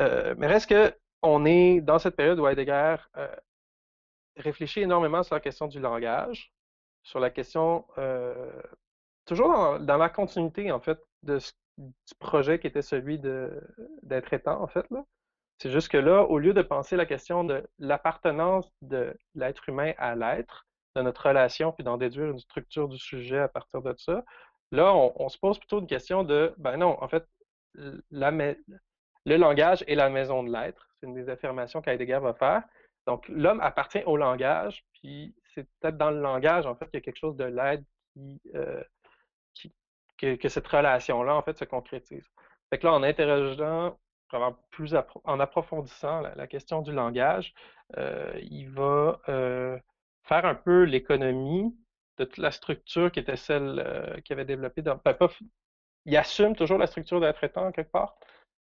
[0.00, 3.34] Euh, mais reste que on est dans cette période où Heidegger euh,
[4.36, 6.52] réfléchit énormément sur la question du langage,
[7.02, 8.62] sur la question, euh,
[9.26, 14.88] toujours dans, la continuité, en fait, du projet qui était celui d'être étant, en fait.
[14.90, 15.04] Là.
[15.58, 19.92] C'est juste que là, au lieu de penser la question de l'appartenance de l'être humain
[19.98, 23.94] à l'être, de notre relation, puis d'en déduire une structure du sujet à partir de
[23.98, 24.24] ça,
[24.72, 27.26] là, on, on, se pose plutôt une question de, ben non, en fait,
[28.10, 28.30] la,
[29.26, 30.88] le langage est la maison de l'être.
[30.98, 32.62] C'est une des affirmations qu'Heidegger va faire.
[33.06, 37.02] Donc, l'homme appartient au langage, puis c'est peut-être dans le langage, en fait, qu'il y
[37.02, 38.82] a quelque chose de l'être qui, euh,
[40.18, 42.28] que, cette relation-là, en fait, se concrétise.
[42.68, 43.98] Fait que là, en interrogeant,
[44.70, 47.52] plus en approfondissant la, question du langage,
[47.96, 49.78] euh, il va euh,
[50.24, 51.74] faire un peu l'économie
[52.18, 55.00] de toute la structure qui était celle qu'il avait développée dans.
[55.04, 55.16] Ben,
[56.04, 58.16] il assume toujours la structure d'être étant quelque part,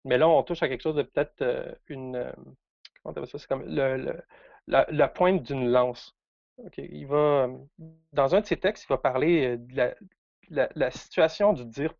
[0.04, 2.16] mais là, on touche à quelque chose de peut-être euh, une.
[2.16, 2.32] Euh,
[3.02, 3.38] comment ça?
[3.38, 4.22] C'est comme le,
[4.66, 6.16] la, pointe d'une lance.
[6.76, 7.48] Il va,
[8.12, 9.94] dans un de ses textes, il va parler euh,
[10.50, 11.94] de la, situation du dire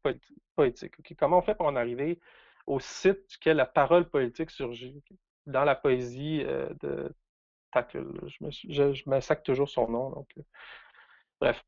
[0.57, 0.95] poétique.
[1.19, 2.19] Comment on fait pour en arriver
[2.67, 5.03] au site duquel la parole politique surgit?
[5.47, 6.45] Dans la poésie
[6.83, 7.11] de
[7.73, 8.21] Tacul.
[8.27, 10.11] Je me, toujours son nom.
[10.11, 10.29] Donc,
[11.41, 11.65] bref.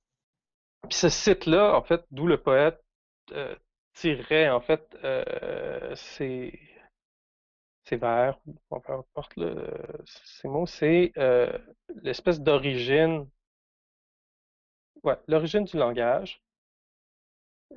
[0.82, 2.82] Puis ce site-là, en fait, d'où le poète
[4.50, 6.58] en fait euh, ces,
[7.92, 9.34] vers, ou peu importe
[10.04, 11.58] ces mots, c'est euh,
[12.02, 13.28] l'espèce d'origine,
[15.02, 16.42] ouais, l'origine du langage,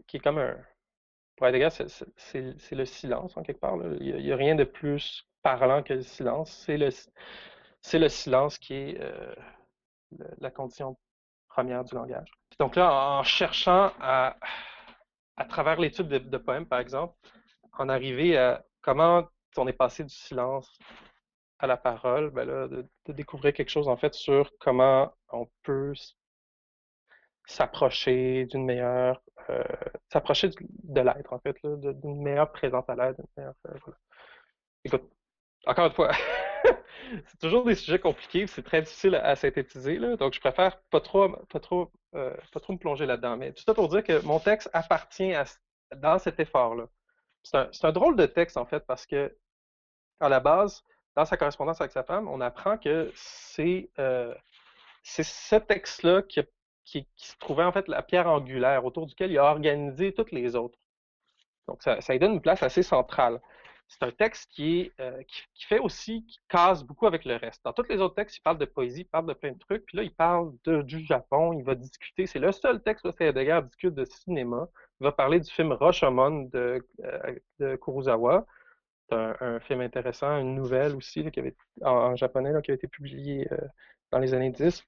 [0.08, 0.58] qui est comme un,
[1.36, 1.48] pour
[2.18, 3.76] c'est le silence en quelque part.
[4.00, 6.52] Il n'y a, rien de plus parlant que le silence.
[6.66, 6.90] C'est le,
[7.94, 9.36] le silence qui est euh,
[10.40, 10.98] la condition
[11.50, 12.32] première du langage.
[12.60, 14.38] Donc là, en cherchant à
[15.38, 17.16] à travers l'étude de, poèmes, par exemple,
[17.74, 20.78] en arriver à comment on est passé du silence
[21.60, 25.94] à la parole, ben là, de, découvrir quelque chose en fait sur comment on peut
[27.46, 29.64] s'approcher d'une meilleure, euh,
[30.12, 33.52] s'approcher de l'être en fait, d'une meilleure présence à l'être, euh,
[34.86, 35.04] Écoute,
[35.66, 36.12] encore une fois,
[37.26, 41.00] c'est toujours des sujets compliqués, c'est très difficile à, synthétiser, là, donc je préfère pas
[41.00, 43.38] trop, pas trop, euh, pas trop me plonger là-dedans.
[43.38, 45.46] Mais tout ça pour dire que mon texte appartient à,
[45.96, 46.88] dans cet effort-là.
[47.44, 49.36] C'est un, drôle de texte, en fait, parce que,
[50.20, 50.84] à la base,
[51.16, 54.34] dans sa correspondance avec sa femme, on apprend que c'est euh,
[55.04, 56.42] ce texte-là qui,
[56.86, 60.56] qui, se trouvait, en fait, la pierre angulaire autour duquel il a organisé toutes les
[60.56, 60.78] autres.
[61.68, 63.42] Donc, ça, ça lui donne une place assez centrale
[63.94, 65.22] c'est un texte qui, euh,
[65.68, 67.64] fait aussi, qui casse beaucoup avec le reste.
[67.64, 69.86] Dans tous les autres textes, il parle de poésie, il parle de plein de trucs,
[69.86, 73.62] puis là, il parle du Japon, il va discuter, c'est le seul texte où Heidegger
[73.64, 74.68] discute de cinéma.
[75.00, 78.46] Il va parler du film Rashomon de, euh, de Kurosawa.
[79.10, 81.24] C'est un, film intéressant, une nouvelle aussi,
[81.82, 83.58] en, japonais, qui a été publiée euh,
[84.12, 84.84] dans les années 10.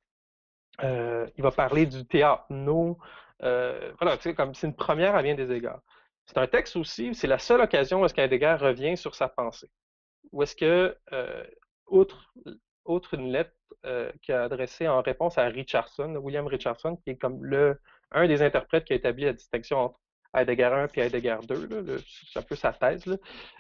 [0.82, 2.98] il va parler du théâtre no.
[3.40, 5.82] voilà, c'est une première à bien des égards.
[6.26, 9.70] C'est un texte aussi, c'est la seule occasion où est-ce qu'Heidegger revient sur sa pensée.
[10.32, 11.44] Où est-ce que, euh,
[11.88, 12.28] outre,
[13.14, 13.54] une lettre
[13.86, 17.80] euh, qu'il a adressée en réponse à Richardson, William Richardson, qui est comme le,
[18.12, 20.00] un des interprètes qui a établi la distinction entre
[20.36, 23.04] Heidegger 1 et Heidegger 2, c'est un peu sa thèse.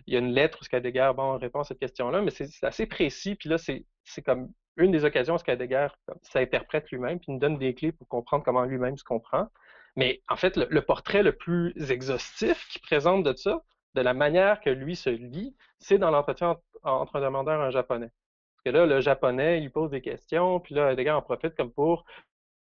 [0.08, 2.86] Il y a une lettre où Heidegger bon, répond à cette question-là, mais c'est assez
[2.86, 5.88] précis, puis là, c'est comme une des occasions où Heidegger
[6.22, 9.48] s'interprète lui-même, puis nous donne des clés pour comprendre comment lui-même se comprend.
[9.96, 13.62] Mais en fait, le, portrait le plus exhaustif qu'il présente de ça,
[13.94, 17.70] de la manière que lui se lit, c'est dans l'entretien entre un demandeur et un
[17.72, 18.12] japonais.
[18.56, 21.72] Parce que là, le japonais, il pose des questions, puis là, Heidegger en profite comme
[21.72, 22.06] pour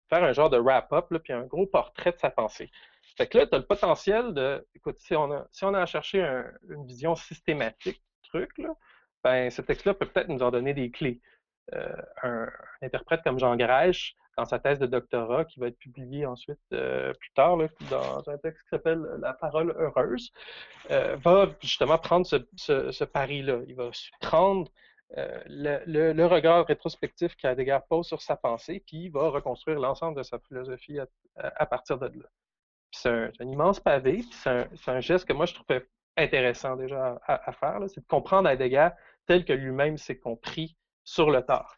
[0.10, 2.70] faire un genre de wrap-up, puis un gros portrait de sa pensée.
[3.18, 5.82] Fait que là, tu as le potentiel de, écoute, si on a, si on a
[5.82, 6.22] à chercher
[6.70, 8.76] une vision systématique du truc, là,
[9.24, 11.22] ben, ce texte-là peut peut-être nous en donner des clés.
[11.74, 12.48] Euh, un,
[12.84, 17.14] interprète comme Jean Grèche, dans sa thèse de doctorat, qui va être publiée ensuite euh,
[17.14, 17.58] plus tard,
[17.90, 20.32] dans un texte qui s'appelle La parole heureuse,
[20.92, 23.60] euh, va justement prendre ce, pari-là.
[23.68, 23.90] Il va
[24.22, 24.70] prendre
[25.16, 30.40] le, regard rétrospectif qu'Heidegger pose sur sa pensée, puis il va reconstruire l'ensemble de sa
[30.40, 31.00] philosophie
[31.36, 32.26] à, partir de là.
[32.92, 37.80] C'est un, immense pavé, c'est un, geste que moi je trouvais intéressant déjà à, faire,
[37.88, 38.90] c'est de comprendre Heidegger
[39.26, 41.78] tel que lui-même s'est compris sur le tard.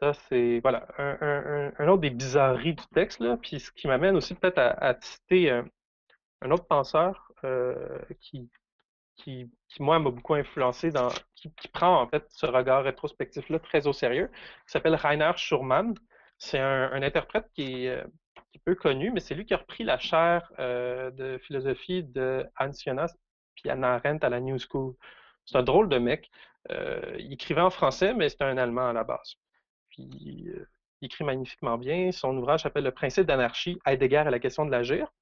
[0.00, 4.34] Ça, c'est voilà un, autre des bizarreries du texte, là, puis ce qui m'amène aussi
[4.34, 8.50] peut-être à, citer un, autre penseur euh, qui,
[9.16, 13.92] qui, moi, m'a beaucoup influencé, dans, qui, prend en fait ce regard rétrospectif-là très au
[13.94, 14.28] sérieux,
[14.66, 15.94] qui s'appelle Rainer Schurmann.
[16.38, 18.04] C'est un, interprète qui est, euh,
[18.52, 22.46] qui peu connu, mais c'est lui qui a repris la chaire euh, de philosophie de
[22.58, 23.14] Hans Jonas
[23.54, 24.94] puis Anna Arendt à la New School.
[25.46, 26.30] C'est un drôle de mec.
[27.18, 29.36] il écrivait en français, mais c'est un Allemand à la base
[29.98, 30.66] euh,
[31.00, 32.12] il écrit magnifiquement bien.
[32.12, 35.12] Son ouvrage s'appelle Le principe d'anarchie, Heidegger et la question de l'agir.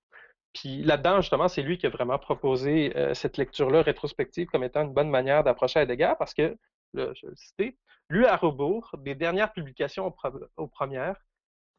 [0.53, 4.83] Puis là-dedans, justement, c'est lui qui a vraiment proposé euh, cette lecture-là rétrospective comme étant
[4.83, 6.57] une bonne manière d'approcher Heidegger parce que,
[6.95, 7.77] je vais le citer,
[8.09, 10.15] lui à rebours des dernières publications
[10.57, 11.21] aux, premières,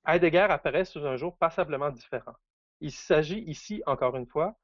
[0.07, 2.35] Heidegger apparaît sous un jour passablement différent.
[2.81, 4.55] Il s'agit ici, encore une fois,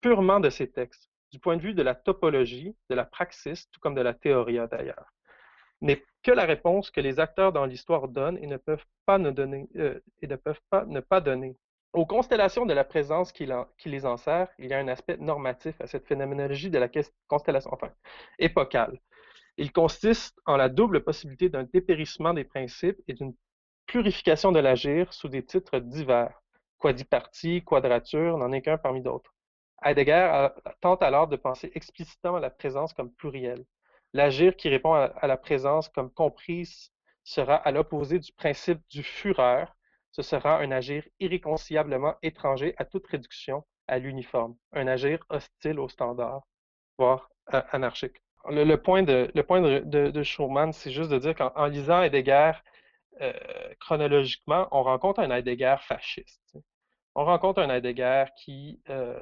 [0.00, 3.80] purement de ses textes, du point de vue de la topologie, de la praxis, tout
[3.80, 5.12] comme de la théorie d'ailleurs
[5.80, 9.30] n'est que la réponse que les acteurs dans l'histoire donnent et ne peuvent pas ne
[9.30, 11.56] donner euh, et ne peuvent pas ne pas donner.
[11.94, 13.46] Aux constellations de la présence qui,
[13.86, 16.88] les enserre, il y a un aspect normatif à cette phénoménologie de la
[17.28, 17.90] constellation, enfin,
[18.38, 19.00] épocale.
[19.56, 23.34] Il consiste en la double possibilité d'un dépérissement des principes et d'une
[23.86, 26.40] purification de l'agir sous des titres divers.
[26.78, 29.34] Quadipartie, quadrature, n'en est qu'un parmi d'autres.
[29.82, 30.48] Heidegger
[30.80, 33.64] tente alors de penser explicitement la présence comme plurielle.
[34.12, 36.90] L'agir qui répond à, la présence comme comprise
[37.24, 39.74] sera à l'opposé du principe du fureur.
[40.12, 45.88] Ce sera un agir irréconciliablement étranger à toute réduction à l'uniforme, un agir hostile au
[45.88, 46.42] standard,
[46.98, 48.16] voire euh, anarchique.
[48.48, 52.52] Le, point de, Schumann, c'est juste de dire qu'en lisant Heidegger
[53.20, 53.32] euh,
[53.80, 56.56] chronologiquement, on rencontre un Heidegger fasciste.
[57.14, 59.18] On rencontre un Heidegger qui euh,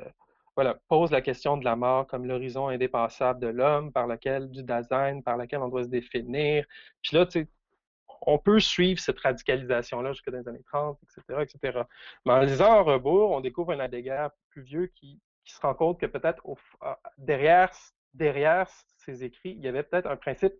[0.56, 4.62] voilà, pose la question de la mort comme l'horizon indépassable de l'homme, par lequel, du
[4.62, 6.64] Dasein, par lequel on doit se définir.
[7.02, 7.48] Puis là, tu sais,
[8.22, 11.80] on peut suivre cette radicalisation-là jusque dans les années 30, etc., etc.
[12.24, 16.00] Mais en lisant en rebours, on découvre un Heidegger plus vieux qui, se rend compte
[16.00, 16.42] que peut-être
[17.18, 17.70] derrière,
[18.14, 20.54] derrière ses écrits, il y avait peut-être un principe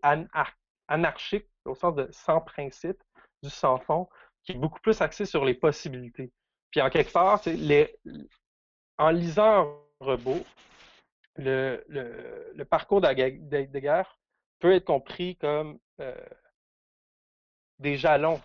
[0.87, 3.03] anarchique, au sens de sans principe,
[3.43, 4.09] du sans fond,
[4.45, 6.31] qui est beaucoup plus axé sur les possibilités.
[6.71, 7.99] Puis en quelque part, les,
[8.97, 10.45] en lisant Rebot,
[11.37, 14.03] le, le, parcours d'Heidegger
[14.59, 16.15] peut être compris comme euh,
[17.79, 18.41] des jalons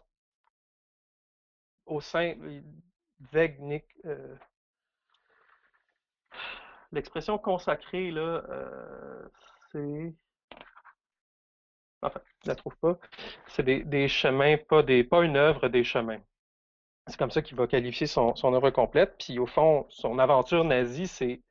[1.85, 2.35] au sein
[3.31, 3.85] Wegnick.
[4.05, 4.35] Euh,
[6.91, 9.27] l'expression consacrée, là, euh,
[9.71, 10.13] c'est.
[12.01, 12.97] Enfin, je la trouve pas.
[13.47, 16.19] C'est des, des, chemins, pas, des, pas une œuvre, des chemins.
[17.11, 19.15] C'est comme ça qu'il va qualifier son, œuvre complète.
[19.19, 21.41] Puis au fond, son aventure nazie, c'est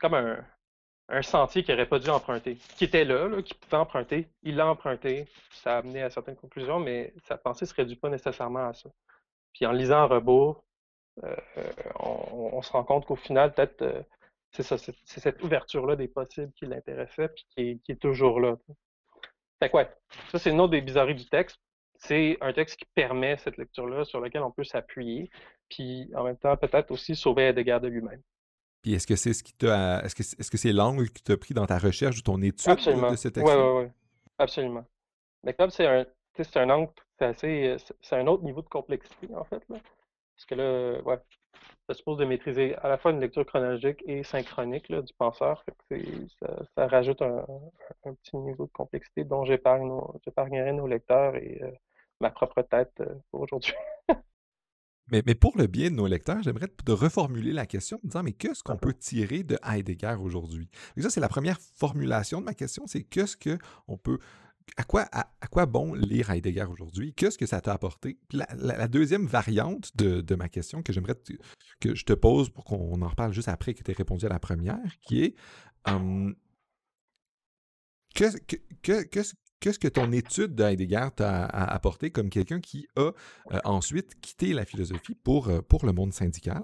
[0.00, 4.28] comme un, sentier qu'il n'aurait pas dû emprunter, qui était là, qui pouvait emprunter.
[4.42, 5.26] Il l'a emprunté.
[5.52, 8.74] Ça a amené à certaines conclusions, mais sa pensée ne se réduit pas nécessairement à
[8.74, 8.90] ça.
[9.52, 10.64] Puis en lisant rebours,
[11.24, 11.36] euh,
[12.00, 14.02] on, se rend compte qu'au final, peut-être, euh,
[14.50, 18.56] c'est cette ouverture-là des possibles qui l'intéressait, puis qui est, qui est, toujours là.
[19.60, 19.90] Fait que ouais,
[20.30, 21.58] ça c'est une autre des bizarreries du texte
[21.98, 25.30] c'est un texte qui permet cette lecture-là sur lequel on peut s'appuyer,
[25.68, 28.22] puis en même temps peut-être aussi sauver Heidegger de lui-même.
[28.82, 31.32] Puis est-ce que c'est ce qui t'a est-ce que est-ce que c'est l'angle que tu
[31.32, 33.52] as pris dans ta recherche ou ton étude de ce texte?
[33.52, 33.90] Oui, oui, oui.
[34.38, 34.84] Absolument.
[35.44, 36.06] Mais comme c'est un
[36.36, 39.62] c'est un angle, c'est assez c'est un autre niveau de complexité, en fait.
[39.68, 39.78] Là.
[40.36, 41.18] Parce que là, ouais,
[41.88, 45.64] ça suppose de maîtriser à la fois une lecture chronologique et synchronique là, du penseur.
[46.76, 47.44] ça, rajoute un,
[48.04, 51.70] petit niveau de complexité dont j'épargnerai nos, lecteurs et euh,
[52.20, 53.72] ma propre tête euh, pour aujourd'hui.
[55.10, 58.22] mais, mais, pour le bien de nos lecteurs, j'aimerais de reformuler la question en disant
[58.22, 60.70] mais qu'est-ce qu'on peut tirer de Heidegger aujourd'hui?
[60.98, 64.18] Ça, c'est la première formulation de ma question, c'est qu'est-ce qu'on peut
[64.76, 67.14] à quoi, à, quoi bon lire Heidegger aujourd'hui?
[67.14, 68.18] Qu'est-ce que ça t'a apporté?
[68.32, 71.14] La, deuxième variante de, ma question que j'aimerais
[71.80, 74.28] que je te pose pour qu'on en reparle juste après que tu aies répondu à
[74.28, 75.34] la première, qui est
[75.86, 76.36] hum,
[78.14, 83.12] qu'est-ce qu'est-ce que ton étude de Heidegger t'a apporté comme quelqu'un qui a euh,
[83.64, 86.62] ensuite quitté la philosophie pour, euh, pour le monde syndical?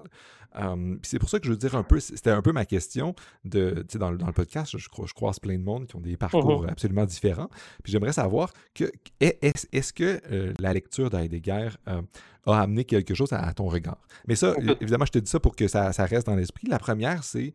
[1.01, 3.85] c'est pour ça que je veux dire un peu, c'était un peu ma question de,
[3.95, 7.03] dans, dans le podcast, je, croise plein de monde qui ont des parcours mmh absolument
[7.03, 7.49] différents.
[7.83, 8.89] Puis j'aimerais savoir que
[9.19, 13.99] est-ce que euh, la lecture d'Heidegger a amené quelque chose à, ton regard?
[14.29, 16.67] Mais ça, évidemment, je te dis ça pour que ça, ça reste dans l'esprit.
[16.69, 17.51] La première, c'est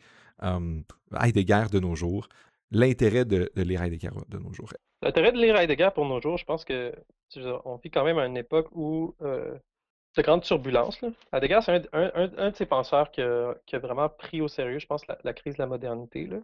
[1.18, 2.28] Heidegger de nos jours,
[2.70, 4.74] l'intérêt de, de lire Heidegger de nos jours.
[5.02, 6.94] L'intérêt de lire Heidegger pour nos jours, je pense que
[7.64, 9.56] on vit quand même à une époque où euh,
[10.16, 11.00] de grandes turbulences.
[11.00, 11.10] Là.
[11.32, 15.32] Heidegger, c'est un, de ces penseurs qui a, vraiment pris au sérieux, je pense, la,
[15.32, 16.38] crise de la modernité, là,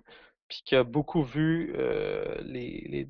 [0.48, 3.08] puis qui a beaucoup vu euh, les,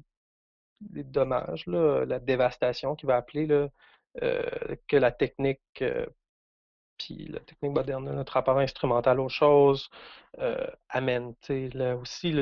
[0.91, 3.69] les, dommages, la dévastation qu'il va appeler, là,
[4.23, 6.07] euh, que la technique euh,
[6.99, 9.91] puis la technique moderne, notre rapport instrumental aux choses,
[10.39, 11.35] euh, amène
[11.75, 12.33] là, aussi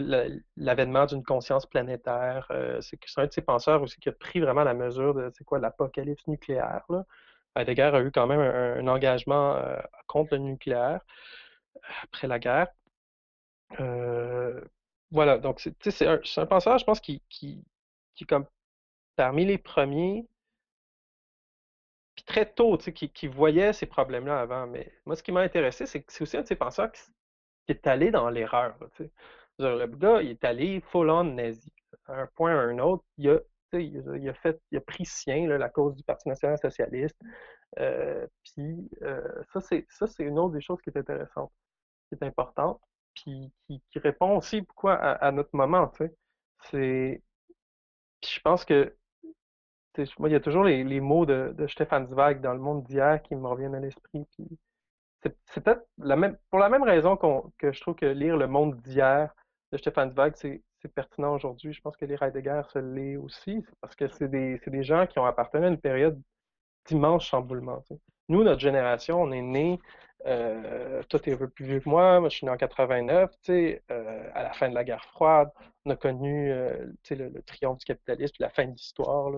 [0.56, 2.46] l'avènement d'une conscience planétaire.
[2.50, 5.44] Euh, c'est un de ces penseurs aussi qui a pris vraiment la mesure de c'est
[5.44, 6.84] quoi l'apocalypse nucléaire.
[6.88, 7.04] Là.
[7.56, 9.76] Heidegger a eu quand même un, engagement euh,
[10.06, 11.00] contre le nucléaire
[12.02, 12.68] après la guerre.
[15.10, 17.64] voilà, donc c'est un, un, penseur, je pense, qui, qui,
[18.14, 18.46] qui comme
[19.16, 20.26] parmi les premiers
[22.26, 24.66] très tôt, tu sais, qui, voyait ces problèmes-là avant.
[24.66, 27.02] Mais moi, ce qui m'a intéressé, c'est que c'est aussi un de ces penseurs qui,
[27.68, 28.76] est allé dans l'erreur.
[28.96, 29.10] Tu sais.
[29.58, 31.72] Le gars, il est allé full-on nazi.
[32.06, 33.38] À un point à un autre, il a,
[33.72, 37.16] il a, fait, il a pris sien la cause du Parti national socialiste.
[37.78, 39.60] Euh, puis euh, ça,
[40.06, 41.52] c'est une autre des choses qui est intéressante,
[42.08, 42.80] qui est importante,
[43.14, 45.88] puis qui, répond aussi beaucoup à, à notre moment.
[45.88, 46.14] Tu sais.
[46.70, 47.22] C'est,
[48.24, 48.94] je pense que
[50.18, 53.36] moi, il y a toujours les, mots de, Stéphane Zweig dans le monde d'hier qui
[53.36, 54.26] me reviennent à l'esprit.
[55.22, 55.86] c'est, peut-être
[56.50, 59.34] pour la même raison que je trouve que lire le monde d'hier
[59.72, 60.62] de Stéphane Zweig, c'est,
[60.94, 61.72] pertinent aujourd'hui.
[61.72, 65.24] Je pense que lire Heidegger se l'est aussi, parce que c'est des, gens qui ont
[65.24, 66.20] appartenu à une période
[66.84, 67.82] d'immense chamboulement.
[68.28, 69.80] Nous, notre génération, on est né
[70.26, 72.20] euh, toi, tu es un peu plus vieux que moi.
[72.20, 75.04] Moi, je suis né en 89, tu sais, euh, à la fin de la guerre
[75.04, 75.50] froide.
[75.84, 79.30] On a connu euh, le, le, triomphe du capitalisme, puis la fin de l'histoire,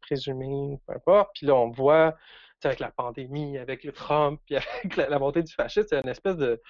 [0.00, 1.30] présumée, peu importe.
[1.34, 2.16] Puis là, on voit,
[2.64, 6.36] avec la pandémie, avec le Trump, puis avec la, montée du fascisme, c'est une espèce
[6.36, 6.60] de...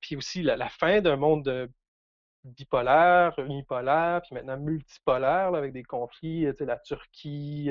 [0.00, 1.68] puis aussi la, fin d'un monde
[2.44, 7.70] bipolaire, unipolaire, puis maintenant multipolaire, avec des conflits, la Turquie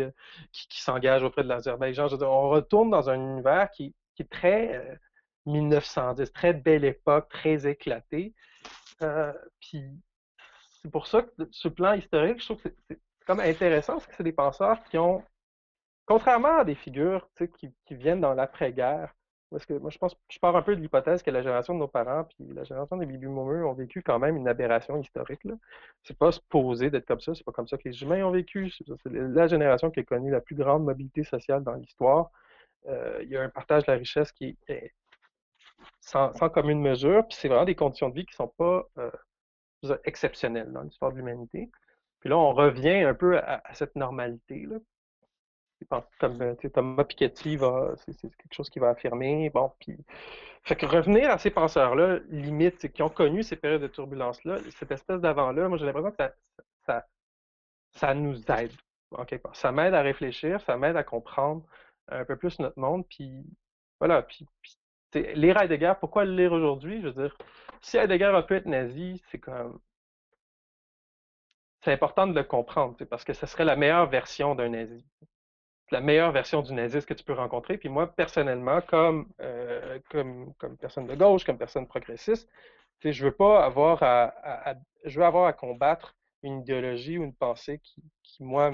[0.51, 2.07] qui, qui s'engage auprès de l'Azerbaïdjan.
[2.23, 4.99] On retourne dans un univers qui qui est très
[5.45, 8.33] 1910, euh, très belle époque, très éclatée.
[9.03, 9.83] Euh, puis
[10.81, 14.15] c'est pour ça que ce plan historique, je trouve que c'est comme intéressant, parce que
[14.15, 15.23] c'est des penseurs qui ont,
[16.05, 19.13] contrairement à des figures qui, qui viennent dans l'après-guerre,
[19.51, 21.79] parce que moi je pense, je pars un peu de l'hypothèse que la génération de
[21.79, 25.47] nos parents puis la génération des baby boomers ont vécu quand même une aberration historique.
[26.03, 28.69] C'est pas supposé d'être comme ça, c'est pas comme ça que les humains ont vécu.
[28.71, 32.31] C'est la génération qui a connu la plus grande mobilité sociale dans l'histoire.
[32.87, 34.93] Euh, il y a un partage de la richesse qui est
[35.99, 39.97] sans, commune mesure, puis c'est vraiment des conditions de vie qui ne sont pas euh,
[40.05, 41.69] exceptionnelles dans l'histoire de l'humanité.
[42.19, 44.77] Puis là, on revient un peu à, cette normalité-là.
[46.19, 47.59] Comme euh, Thomas Piketty,
[47.97, 49.51] c'est quelque chose qu'il va affirmer.
[49.51, 49.95] Bon, puis,
[50.63, 54.91] fait que revenir à ces penseurs-là, limite, qui ont connu ces périodes de turbulence-là, cette
[54.91, 56.23] espèce d'avant-là, moi j'ai l'impression que
[56.85, 57.05] ça,
[57.91, 58.71] ça, nous aide.
[59.53, 61.63] Ça m'aide à réfléchir, ça m'aide à comprendre
[62.09, 63.05] un peu plus notre monde.
[63.07, 63.45] Puis
[63.99, 64.47] voilà, puis,
[65.13, 67.01] lire Heidegger, pourquoi le lire aujourd'hui?
[67.01, 67.37] Je veux dire,
[67.81, 69.79] si Heidegger a pu être nazi, c'est comme.
[71.83, 75.05] C'est important de le comprendre, parce que ce serait la meilleure version d'un nazi.
[75.91, 77.77] La meilleure version du nazisme que tu peux rencontrer.
[77.77, 82.49] Puis moi, personnellement, comme, euh, comme, comme personne de gauche, comme personne progressiste,
[83.03, 86.16] je veux pas avoir à, je veux avoir à combattre
[86.47, 88.71] une idéologie ou une pensée qui, qui moi,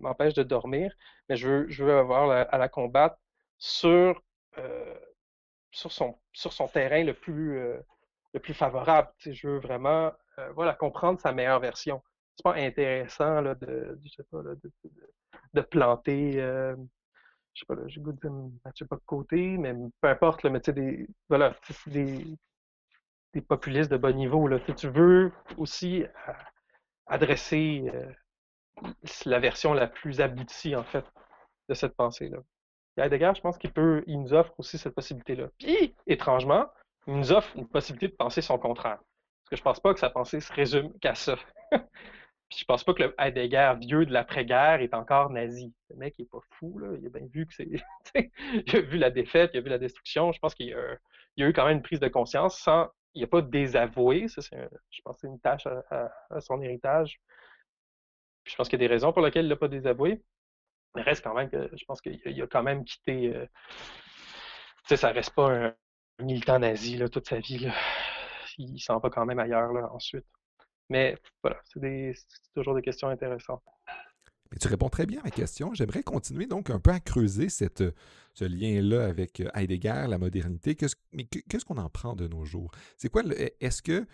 [0.00, 0.92] m'empêche de dormir,
[1.28, 3.16] mais je veux, je veux avoir à la combattre
[3.58, 4.22] sur,
[4.58, 4.98] euh,
[5.70, 7.78] sur, son, sur son terrain le plus, euh,
[8.34, 9.10] le plus favorable.
[9.18, 12.02] je veux vraiment euh, voilà, comprendre sa meilleure version.
[12.36, 14.60] C'est pas intéressant là, de, je sais pas, de,
[15.54, 16.76] de, planter, je
[17.54, 18.30] sais pas, j'ai goût de
[18.64, 21.54] Mathieu pas de côté, mais peu importe, là, mais des, voilà,
[21.88, 22.24] des,
[23.34, 24.46] des populistes de bas niveau.
[24.46, 24.60] Là.
[24.60, 26.04] Tu veux aussi
[27.08, 28.12] adresser euh,
[29.24, 31.04] la version la plus aboutie, en fait,
[31.68, 32.38] de cette pensée-là.
[32.96, 35.48] Heidegger, je pense qu'il peut, il nous offre aussi cette possibilité-là.
[35.58, 36.66] Puis, étrangement,
[37.06, 38.98] il nous offre une possibilité de penser son contraire.
[38.98, 41.36] Parce que je pense pas que sa pensée se résume qu'à ça.
[42.50, 45.74] Puis je pense pas que le Heidegger vieux de l'après-guerre est encore nazi.
[45.90, 46.96] Le mec il est pas fou, là.
[46.98, 47.68] Il a bien vu que c'est.
[48.54, 50.32] il a vu la défaite, il a vu la destruction.
[50.32, 53.22] Je pense qu'il y a, a, eu quand même une prise de conscience sans il
[53.22, 54.28] n'a pas désavoué.
[54.28, 57.20] Ça, je pense que c'est une tâche à, son héritage.
[58.44, 60.22] je pense qu'il y a des raisons pour lesquelles il ne l'a pas désavoué.
[60.94, 63.34] Mais reste quand même que je pense qu'il a quand même quitté.
[63.34, 63.46] Euh,
[64.84, 65.74] tu sais, ça reste pas un,
[66.20, 67.68] militant nazi toute sa vie.
[68.58, 70.26] Il s'en va quand même ailleurs ensuite.
[70.88, 72.14] Mais voilà, c'est
[72.54, 73.62] toujours des questions intéressantes.
[74.50, 75.74] Mais tu réponds très bien à ma question.
[75.74, 77.82] J'aimerais continuer donc un peu à creuser cette,
[78.38, 80.76] ce lien-là avec euh, Heidegger, la modernité.
[81.12, 82.70] Mais qu'est-ce qu'on en prend de nos jours?
[82.96, 83.22] C'est quoi,
[83.60, 84.06] est-ce que,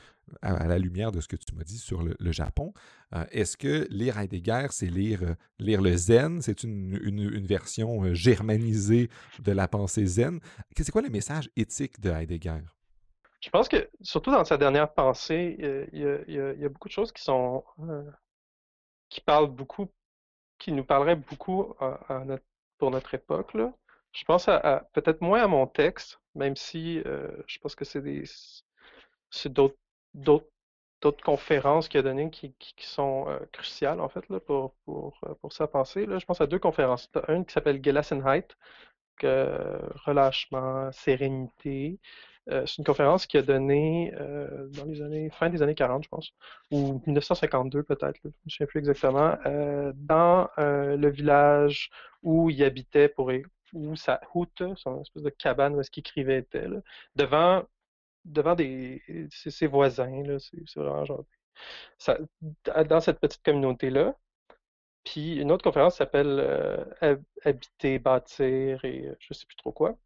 [0.43, 2.73] à, la lumière de ce que tu m'as dit sur le, Japon,
[3.15, 6.41] euh, est-ce que lire Heidegger, c'est lire, euh, le zen?
[6.43, 9.11] C'est une, une, version germanisée
[9.41, 10.41] de la pensée zen?
[10.77, 12.63] C'est quoi le message éthique de Heidegger?
[13.41, 17.23] Je pense que, surtout dans sa dernière pensée, il y, a, beaucoup de choses qui
[17.23, 17.63] sont.
[19.11, 19.91] qui parlent beaucoup
[20.59, 21.75] qui nous parlerait beaucoup
[22.79, 23.53] pour notre époque.
[24.13, 28.03] Je pense à, peut-être moins à mon texte, même si euh, je pense que c'est
[30.15, 35.53] d'autres conférences qu'il a données qui, sont euh, cruciales en fait pour, pour, euh, pour
[35.53, 36.07] sa pensée.
[36.09, 37.11] Je pense à deux conférences.
[37.29, 38.49] Une qui s'appelle Gelassenheit,
[39.17, 41.99] que relâchement, sérénité,
[42.47, 46.09] c'est une conférence qui a donné euh, dans les années fin des années 40, je
[46.09, 46.33] pense,
[46.71, 51.91] ou 1952 peut-être, je ne me souviens plus exactement, euh, dans le village
[52.23, 53.31] où il habitait pour
[53.73, 56.67] où sa houte, son espèce de cabane où est-ce qu'il écrivait était,
[57.17, 57.65] devant
[58.25, 61.25] devant des ses, voisins, c'est vraiment genre,
[62.89, 64.17] dans cette petite communauté-là.
[65.05, 66.87] Puis une autre conférence s'appelle
[67.45, 69.99] Habiter, bâtir et je sais plus trop quoi.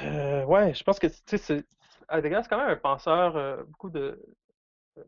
[0.00, 1.64] Euh, ouais, je pense que sais,
[2.10, 4.20] Heidegger, c'est quand même un penseur, euh, beaucoup de,
[4.98, 5.02] euh,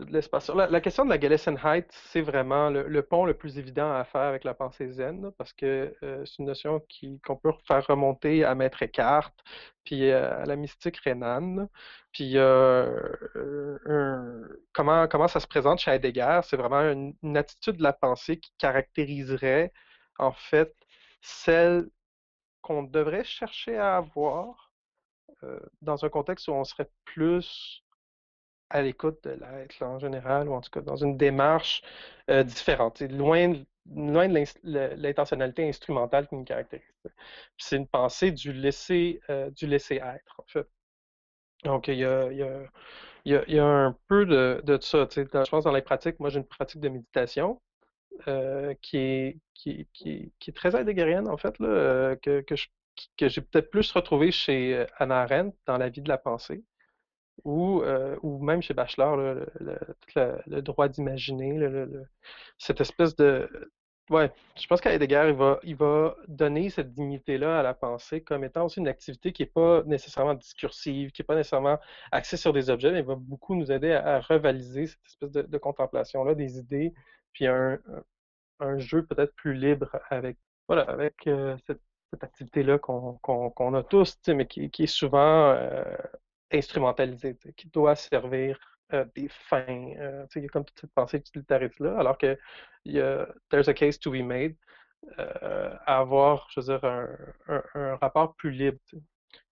[0.00, 0.50] l'espace.
[0.50, 4.44] La, question de la Gelassenheit, c'est vraiment le, pont le plus évident à faire avec
[4.44, 8.82] la pensée zen, parce que c'est une notion qui, qu'on peut faire remonter à Maître
[8.82, 9.32] Eckhart,
[9.84, 11.68] puis à la mystique rhénane.
[12.12, 12.34] Puis
[14.72, 18.38] comment, comment ça se présente chez Heidegger, c'est vraiment une, une attitude de la pensée
[18.40, 19.72] qui caractériserait
[20.18, 20.74] en fait
[21.20, 21.88] celle
[22.62, 24.72] qu'on devrait chercher à avoir
[25.44, 27.82] euh, dans un contexte où on serait plus
[28.70, 31.82] à l'écoute de l'être en général, ou en tout cas dans une démarche
[32.30, 33.54] euh, différente, loin,
[33.84, 36.86] de l'intentionnalité instrumentale qui nous caractérise.
[37.58, 40.42] C'est une pensée du laisser, euh, du laisser être.
[41.64, 45.06] Donc, il y a, un peu de, de ça.
[45.10, 47.60] je pense dans les pratiques, moi j'ai une pratique de méditation
[48.28, 48.96] euh, qui,
[49.66, 52.56] est, très heideggerienne, en fait, là, euh, que,
[53.28, 56.64] j'ai peut-être plus retrouvé chez euh, Anna Arendt dans La vie de la pensée,
[57.44, 57.82] ou,
[58.40, 61.58] même chez Bachelor, le, droit d'imaginer,
[62.58, 63.48] cette espèce de...
[64.10, 68.44] Ouais, je pense qu'Heidegger, il va, il va donner cette dignité-là à la pensée comme
[68.44, 71.78] étant aussi une activité qui n'est pas nécessairement discursive, qui n'est pas nécessairement
[72.10, 76.34] axée sur des objets, mais va beaucoup nous aider à, revaliser cette espèce de contemplation-là
[76.34, 76.92] des idées,
[77.32, 77.78] puis un,
[78.62, 81.80] un jeu peut-être plus libre avec, voilà, avec euh, cette,
[82.12, 85.84] cette activité-là qu'on a tous, mais qui, qui, est souvent euh,
[86.52, 88.58] instrumentalisée, qui doit servir
[88.92, 89.64] euh, des fins.
[89.68, 92.38] il y a comme toute cette pensée utilitariste-là, alors que
[92.84, 94.56] y a There's a case to be made
[95.18, 97.08] à avoir, je veux dire, un,
[97.48, 98.78] un, un rapport plus libre,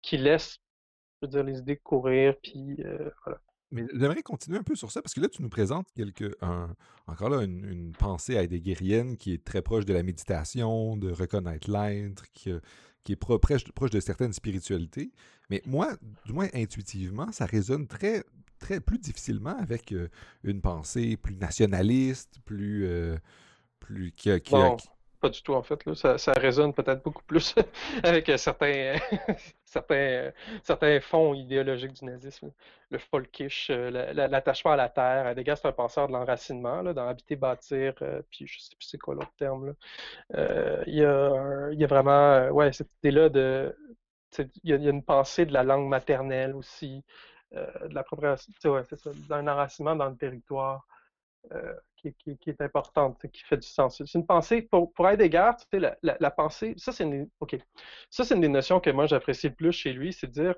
[0.03, 0.59] qui laisse,
[1.20, 2.76] je veux dire, les idées courir, puis
[3.24, 3.41] voilà.
[3.73, 6.37] Mais j'aimerais continuer un peu sur ça, parce que là, tu nous présentes quelque,
[7.07, 12.25] encore là une, pensée heideggerienne qui est très proche de la méditation, de reconnaître l'être,
[12.33, 12.51] qui,
[13.05, 15.12] qui, est proche, proche de certaines spiritualités.
[15.51, 15.97] Mais moi,
[16.27, 18.25] du moins intuitivement, ça résonne très,
[18.59, 20.09] très plus difficilement avec euh,
[20.45, 22.87] une pensée plus nationaliste, plus...
[22.87, 23.16] Euh,
[23.81, 24.55] plus qui, qui,
[25.21, 25.85] pas du tout, en fait.
[25.85, 25.95] Là.
[25.95, 27.55] Ça, ça résonne peut-être beaucoup plus
[28.03, 28.97] avec euh, certains,
[29.64, 30.31] certains, euh,
[30.62, 32.53] certains fonds idéologiques du nazisme.
[32.91, 35.27] Le folkish, euh, l'attachement à la terre.
[35.27, 37.95] Heidegger, c'est un penseur de l'enracinement, dans habiter, bâtir,
[38.31, 39.75] puis je sais plus c'est quoi l'autre terme.
[40.35, 43.77] Il, y a, y a vraiment, ouais, cette idée-là de.
[44.64, 47.05] Il y, a, une pensée de la langue maternelle aussi,
[47.53, 48.83] de l'appropriation, ouais,
[49.29, 50.87] d'un enracinement dans le territoire.
[51.53, 52.14] Euh, qui,
[52.47, 54.03] est importante, qui fait du sens.
[54.03, 57.28] C'est une pensée, pour, pour Heidegger, la, la, pensée, ça c'est une,
[58.30, 60.55] une des notions que moi j'apprécie le plus chez lui, c'est de dire,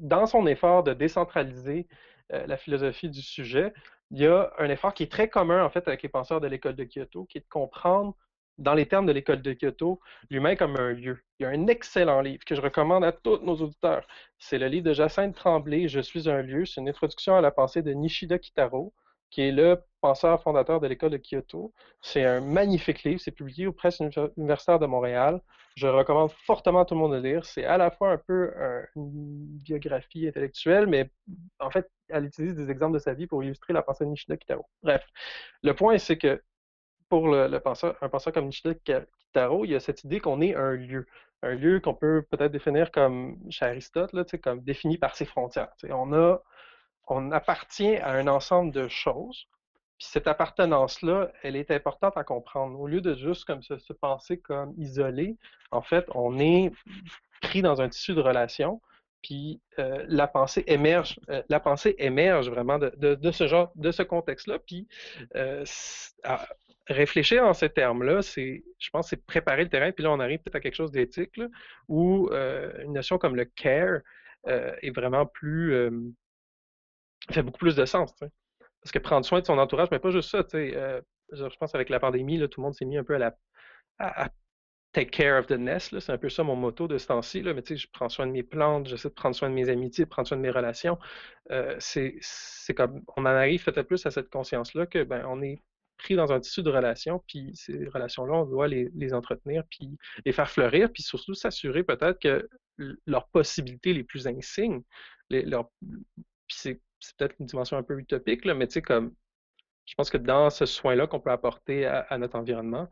[0.00, 1.86] dans son effort de décentraliser
[2.32, 3.72] euh, la philosophie du sujet,
[4.10, 6.48] il y a un effort qui est très commun en fait avec les penseurs de
[6.48, 8.16] l'école de Kyoto, qui est de comprendre
[8.58, 11.22] dans les termes de l'école de Kyoto, l'humain comme un lieu.
[11.38, 14.06] Il y a un excellent livre que je recommande à tous nos auditeurs.
[14.38, 16.66] C'est le livre de Jacinthe Tremblay, Je suis un lieu.
[16.66, 18.92] C'est une introduction à la pensée de Nishida Kitaro
[19.30, 21.72] qui est le penseur fondateur de l'école de Kyoto.
[22.00, 24.00] C'est un magnifique livre, c'est publié au Presse
[24.36, 25.40] universitaire de Montréal.
[25.76, 27.44] Je recommande fortement à tout le monde de lire.
[27.44, 28.52] C'est à la fois un peu
[28.96, 31.10] une biographie intellectuelle, mais
[31.58, 34.36] en fait, elle utilise des exemples de sa vie pour illustrer la pensée de Nishida
[34.36, 34.66] Kitaro.
[34.82, 35.06] Bref,
[35.62, 36.42] le point, c'est que
[37.08, 40.54] pour le, penseur, un penseur comme Nishida Kitaro, il y a cette idée qu'on est
[40.54, 41.06] un lieu.
[41.42, 45.72] Un lieu qu'on peut peut-être définir comme, chez Aristote, là, comme défini par ses frontières.
[45.88, 46.42] on a
[47.10, 49.48] on appartient à un ensemble de choses
[50.00, 52.80] Puis cette appartenance-là, elle est importante à comprendre.
[52.80, 55.36] Au lieu de juste comme se, penser comme isolé,
[55.72, 56.72] en fait, on est
[57.42, 58.80] pris dans un tissu de relation.
[59.22, 64.02] Puis euh, la pensée émerge, euh, la pensée émerge vraiment de, ce genre, de ce
[64.02, 64.58] contexte-là.
[64.60, 64.88] Puis
[65.36, 65.66] euh,
[66.86, 69.92] réfléchir en ces termes-là, c'est, je pense, c'est préparer le terrain.
[69.92, 71.38] Puis là, on arrive peut-être à quelque chose d'éthique,
[71.88, 74.00] où une notion comme le care
[74.46, 75.90] est vraiment plus,
[77.30, 78.14] fait beaucoup plus de sens.
[78.82, 80.72] Parce que prendre soin de son entourage, mais pas juste ça, tu sais.
[80.76, 81.00] Euh,
[81.32, 84.30] je pense avec la pandémie, tout le monde s'est mis un peu à la
[84.92, 85.98] take care of the nest.
[86.00, 87.42] C'est un peu ça mon motto de ce temps-ci.
[87.42, 89.68] Mais tu sais, je prends soin de mes plantes, j'essaie de prendre soin de mes
[89.68, 90.98] amitiés, de prendre soin de mes relations.
[91.50, 95.62] Euh, c'est comme on en arrive peut-être plus à cette conscience-là que ben on est
[95.98, 100.32] pris dans un tissu de relations, puis ces relations-là, on doit les, entretenir, puis les
[100.32, 102.48] faire fleurir, puis surtout s'assurer peut-être que
[103.06, 104.82] leurs possibilités les plus insignes,
[105.28, 109.14] les, leur, puis c'est c'est peut-être une dimension un peu utopique, mais tu sais, comme
[109.86, 112.88] je pense que dans ce soin-là qu'on peut apporter à, notre environnement,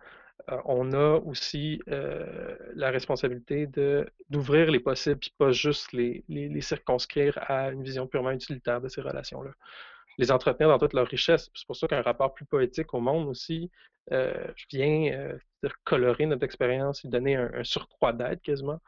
[0.51, 6.25] euh, on a aussi euh, la responsabilité de, d'ouvrir les possibles, puis pas juste les,
[6.29, 9.51] les, circonscrire à une vision purement utilitaire de ces relations-là.
[10.19, 11.51] Les entretenir dans toute leur richesse.
[11.55, 13.71] C'est pour ça qu'un rapport plus poétique au monde aussi
[14.11, 15.39] euh, vient
[15.85, 18.81] colorer notre expérience et donner un, surcroît d'aide quasiment,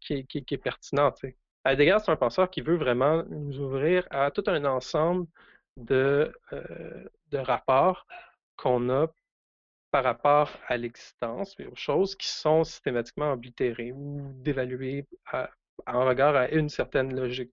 [0.00, 1.12] qui est, qui, est pertinent.
[1.64, 5.26] Heidegger, c'est un penseur qui veut vraiment nous ouvrir à tout un ensemble
[5.76, 8.06] de, euh, de rapports
[8.56, 9.08] qu'on a
[9.90, 15.06] par rapport à l'existence et aux choses qui sont systématiquement oblitérées ou dévaluées
[15.86, 17.52] en regard à une certaine logique.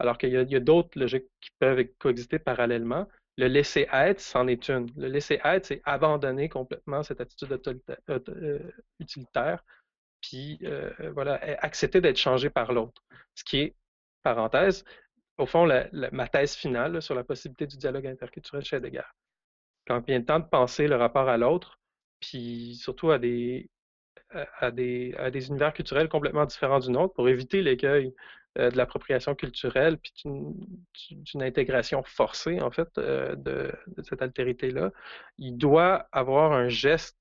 [0.00, 3.06] Alors qu'il y a, d'autres logiques qui peuvent coexister parallèlement.
[3.36, 4.88] Le laisser-être, c'en est une.
[4.96, 7.60] Le laisser-être, c'est abandonner complètement cette attitude
[8.10, 8.58] euh,
[8.98, 9.64] utilitaire
[10.20, 13.02] puis euh, voilà, accepter d'être changé par l'autre.
[13.34, 13.74] Ce qui est,
[14.22, 14.84] parenthèse,
[15.38, 15.68] au fond,
[16.12, 19.02] ma thèse finale sur la possibilité du dialogue interculturel chez Heidegger.
[19.86, 21.78] Quand vient le temps de penser le rapport à l'autre,
[22.20, 23.70] puis surtout à des,
[24.30, 28.14] à des, à des univers culturels complètement différents du nôtre, pour éviter l'écueil
[28.58, 34.90] euh, de l'appropriation culturelle, puis d'une intégration forcée, en fait, euh, de, de, cette altérité-là,
[35.38, 37.16] il doit avoir un geste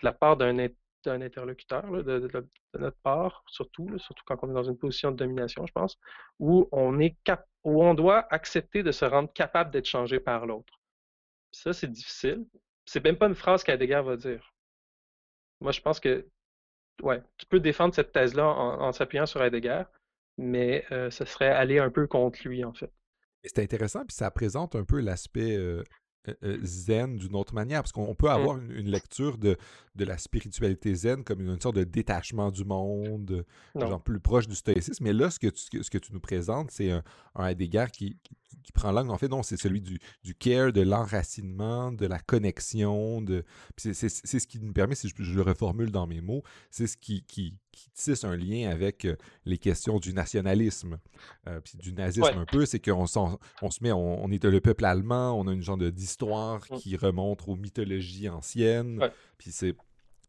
[0.00, 0.58] de la part d'un
[1.04, 2.30] d'un interlocuteur, de,
[2.78, 5.98] notre part, surtout, surtout quand on est dans une position de domination, je pense,
[6.38, 10.46] où on, est cap où on doit accepter de se rendre capable d'être changé par
[10.46, 10.80] l'autre.
[11.52, 12.46] Ça, c'est difficile.
[12.84, 14.54] C'est même pas une phrase qu'Heidegger va dire.
[15.60, 16.28] Moi, je pense que,
[17.02, 19.84] ouais, tu peux défendre cette thèse-là en, s'appuyant sur Heidegger,
[20.36, 22.92] mais euh, ce serait aller un peu contre lui, en fait.
[23.44, 25.82] C'est intéressant, puis ça présente un peu l'aspect euh,
[26.62, 28.30] zen d'une autre manière, parce qu'on peut mmh.
[28.30, 29.56] avoir une, lecture de,
[29.94, 33.44] de la spiritualité zen comme une, sorte de détachement du monde,
[33.74, 35.04] genre plus proche du stoïcisme.
[35.04, 37.02] Mais là, ce que tu, ce que tu nous présentes, c'est un,
[37.34, 38.34] un Heidegger qui, qui,
[38.74, 43.20] prend l'angle, en fait, non, c'est celui du, du care, de l'enracinement, de la connexion.
[43.20, 43.44] De...
[43.76, 46.96] C'est ce qui nous permet, si je, je, le reformule dans mes mots, c'est ce
[46.96, 50.98] qui, qui, qui, tisse un lien avec euh, les questions du nationalisme,
[51.64, 53.04] puis du nazisme un peu, c'est qu'on
[53.62, 56.60] on se met, on, on, est le peuple allemand, on a une genre de histoire
[56.70, 56.76] mmh.
[56.78, 59.00] qui remonte aux mythologies anciennes.
[59.38, 59.74] Puis c'est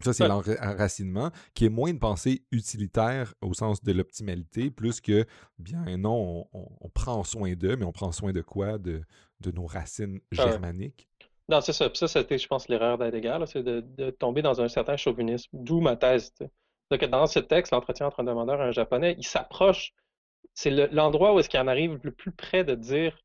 [0.01, 5.25] ça, c'est l'enracinement, qui est moins une pensée utilitaire au sens de l'optimalité, plus que,
[5.57, 8.77] bien non, on, prend soin d'eux, mais on prend soin de quoi?
[8.77, 9.01] De,
[9.41, 11.07] de nos racines germaniques.
[11.49, 11.89] Non, c'est ça.
[11.89, 15.79] Puis ça, c'était, je pense, l'erreur d'Heidegger, c'est de, tomber dans un certain chauvinisme, d'où
[15.79, 16.33] ma thèse.
[16.89, 19.93] que dans ce texte, l'entretien entre un demandeur et un japonais, il s'approche,
[20.53, 23.17] c'est l'endroit où est-ce qu'il en arrive le plus près de dire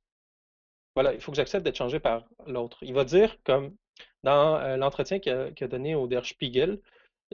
[0.94, 2.78] voilà, il faut que j'accepte d'être changé par l'autre.
[2.82, 3.76] Il va dire, comme
[4.22, 6.80] dans euh, l'entretien qu'il a, donné au Der Spiegel,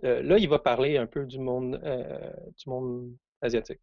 [0.04, 3.80] euh, là, il va parler un peu du monde, euh, du monde asiatique.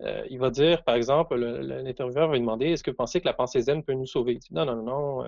[0.00, 3.34] il va dire, par exemple, l'intervieweur va lui demander est-ce que vous pensez que la
[3.34, 4.34] pensée zen peut nous sauver?
[4.34, 5.24] Il dit non, non, non,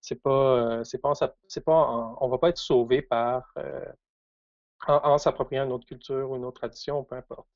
[0.00, 3.54] c'est pas, c'est pas, on va pas être sauvé par
[4.88, 7.48] en, s'appropriant une autre culture ou une autre tradition, peu importe.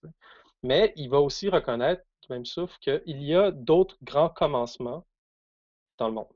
[0.62, 5.06] Mais il va aussi reconnaître, même souffle, qu'il y a d'autres grands commencements
[5.98, 6.26] dans le monde.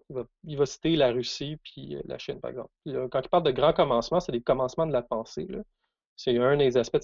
[0.44, 2.70] Il va, citer la Russie puis euh, la Chine, par exemple.
[3.10, 5.46] quand il parle de grands commencements, c'est des commencements de la pensée.
[6.16, 6.98] C'est un des aspects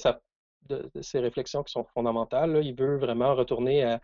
[0.69, 2.61] de, ses réflexions qui sont fondamentales.
[2.65, 4.01] Il veut vraiment retourner à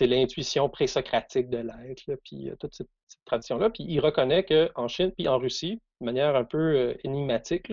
[0.00, 2.88] l'intuition présocratique de l'être, puis euh, toute cette,
[3.24, 3.70] tradition-là.
[3.70, 7.72] Puis il reconnaît qu'en Chine puis en Russie, de manière un peu euh, énigmatique,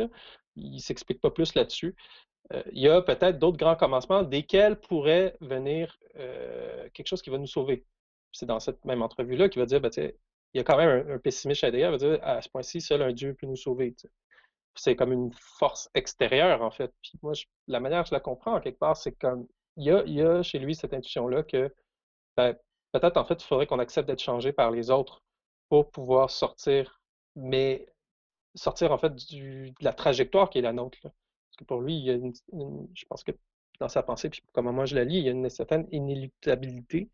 [0.55, 1.95] il ne s'explique pas plus là-dessus.
[2.73, 5.97] il y a peut-être d'autres grands commencements desquels pourrait venir
[6.93, 7.85] quelque chose qui va nous sauver
[8.31, 11.19] c'est dans cette même entrevue-là qu'il va dire, ben, il y a quand même un,
[11.19, 13.95] pessimiste chez il va dire, à ce point-ci, seul un Dieu peut nous sauver.
[14.75, 16.93] C'est comme une force extérieure, en fait.
[17.01, 17.33] Puis moi,
[17.67, 20.59] la manière que je la comprends, en quelque part, c'est comme, il y a, chez
[20.59, 21.73] lui cette intuition-là que
[22.37, 22.55] ben,
[22.91, 25.21] peut-être, en fait, il faudrait qu'on accepte d'être changé par les autres
[25.69, 27.01] pour pouvoir sortir,
[27.35, 27.87] mais
[28.55, 30.99] sortir en fait du, de la trajectoire qui est la nôtre.
[31.01, 32.33] Parce que pour lui, il y a une,
[32.93, 33.31] je pense que
[33.79, 37.09] dans sa pensée, puis comme moi je la lis, il y a une certaine inéluctabilité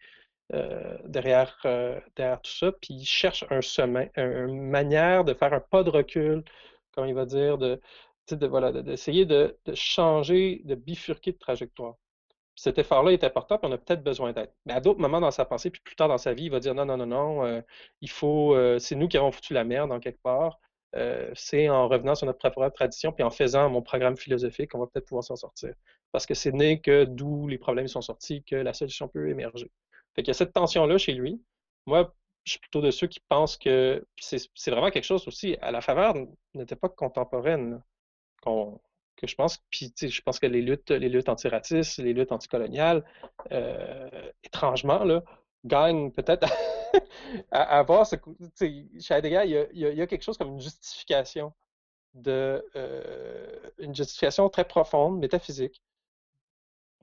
[0.53, 5.53] euh, derrière, euh, derrière tout ça, puis il cherche un chemin, une manière de faire
[5.53, 6.43] un pas de recul,
[6.91, 7.79] comme il va dire, de,
[8.47, 11.95] voilà, d'essayer de, changer, de bifurquer de trajectoire.
[12.55, 14.51] cet effort-là est important, puis on a peut-être besoin d'aide.
[14.65, 16.59] Mais à d'autres moments dans sa pensée, puis plus tard dans sa vie, il va
[16.59, 17.61] dire non, non, non, non, euh,
[18.01, 20.59] il faut, c'est nous qui avons foutu la merde en quelque part.
[21.35, 24.87] C'est en revenant sur notre propre tradition, puis en faisant mon programme philosophique, on va
[24.87, 25.73] peut-être pouvoir s'en sortir.
[26.11, 29.71] Parce que c'est né que d'où les problèmes sont sortis, que la solution peut émerger.
[30.15, 31.41] Fait qu'il y a cette tension-là chez lui.
[31.85, 32.13] Moi,
[32.45, 35.81] je suis plutôt de ceux qui pensent que c'est vraiment quelque chose aussi à la
[35.81, 37.81] faveur d'une époque contemporaine
[38.43, 39.57] que je pense.
[39.69, 43.03] Puis je pense que les luttes, les luttes antiracistes, les luttes anticoloniales,
[43.51, 45.03] euh, étrangement,
[45.65, 46.47] gagnent peut-être
[47.51, 48.15] à, avoir ce
[48.55, 51.53] chez Heidegger, il y, a, quelque chose comme une justification
[52.13, 55.81] de euh, une justification très profonde, métaphysique,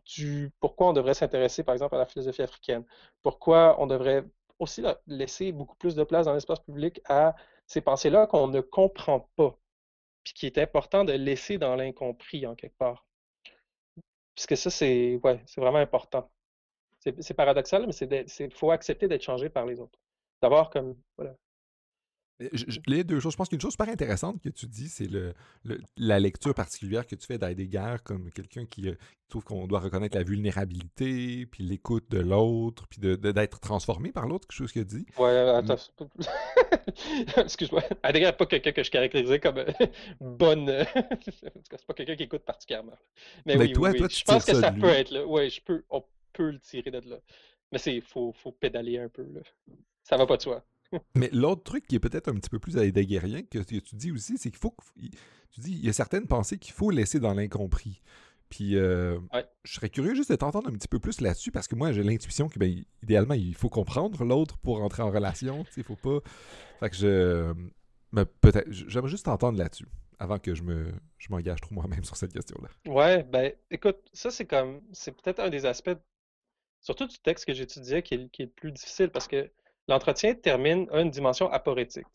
[0.06, 2.84] du pourquoi on devrait s'intéresser, par exemple, à la philosophie africaine,
[3.22, 4.24] pourquoi on devrait
[4.58, 7.34] aussi laisser beaucoup plus de place dans l'espace public à
[7.66, 9.56] ces pensées-là qu'on ne comprend pas,
[10.24, 13.06] puis qui est important de laisser dans l'incompris en quelque part?
[14.34, 16.30] Puisque ça, c'est ouais, vraiment important.
[17.00, 17.94] C'est paradoxal, mais
[18.38, 19.98] il faut accepter d'être changé par les autres.
[20.40, 20.96] D'avoir comme.
[21.16, 21.36] Voilà.
[22.86, 23.32] Les deux choses.
[23.32, 25.34] Je pense qu'une chose super intéressante que tu dis, c'est le,
[25.96, 28.94] la lecture particulière que tu fais d'Heidegger comme quelqu'un qui, euh,
[29.28, 34.12] trouve qu'on doit reconnaître la vulnérabilité, puis l'écoute de l'autre, puis d'être de, d'être transformé
[34.12, 35.06] par l'autre, quelque chose qu'il dit.
[35.18, 35.76] Ouais, attends.
[37.36, 37.82] Excuse-moi.
[38.04, 39.72] Heidegger n'est pas quelqu'un que je caractérisais comme euh,
[40.20, 40.66] bonne.
[41.40, 42.96] c'est pas quelqu'un qui écoute particulièrement.
[43.46, 45.24] Mais, oui, toi, toi, je pense que ça peut être là.
[45.26, 45.82] Oui, je peux
[46.32, 47.16] peut le tirer de là.
[47.70, 49.22] Mais c'est faut, faut pédaler un peu.
[49.22, 49.40] Là.
[50.02, 50.64] Ça va pas de soi.
[51.14, 54.10] Mais l'autre truc qui est peut-être un petit peu plus heideggerien que, que tu dis
[54.10, 54.74] aussi, c'est qu'il faut
[55.50, 58.02] tu dis il y a certaines pensées qu'il faut laisser dans l'incompris.
[58.48, 59.18] Puis euh,
[59.64, 62.02] je serais curieux juste de t'entendre un petit peu plus là-dessus parce que moi j'ai
[62.02, 65.64] l'intuition que ben, idéalement il faut comprendre l'autre pour entrer en relation.
[65.76, 66.18] Il faut pas.
[66.80, 67.54] Fait que je.
[68.12, 68.70] Mais peut-être.
[68.70, 69.86] J'aimerais juste t'entendre là-dessus
[70.18, 72.68] avant que je me je m'engage trop moi-même sur cette question-là.
[72.92, 75.96] Ouais, ben écoute, ça c'est comme c'est peut-être un des aspects
[76.82, 79.50] surtout du texte que j'étudiais, qui, qui, est le plus difficile parce que
[79.92, 82.06] l'entretien termine à une dimension aporétique.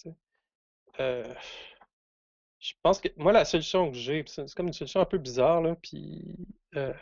[0.99, 1.34] Euh,
[2.59, 5.61] je pense que moi, la solution que j'ai, c'est comme une solution un peu bizarre,
[5.61, 6.36] là, puis
[6.75, 6.93] euh,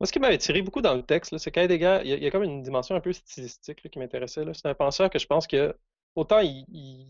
[0.00, 2.42] moi, ce qui m'avait tiré beaucoup dans le texte, c'est qu'Heidegger, il, y, a, comme
[2.42, 4.44] une dimension un peu stylistique qui m'intéressait.
[4.52, 5.76] C'est un penseur que je pense que
[6.16, 7.06] autant il,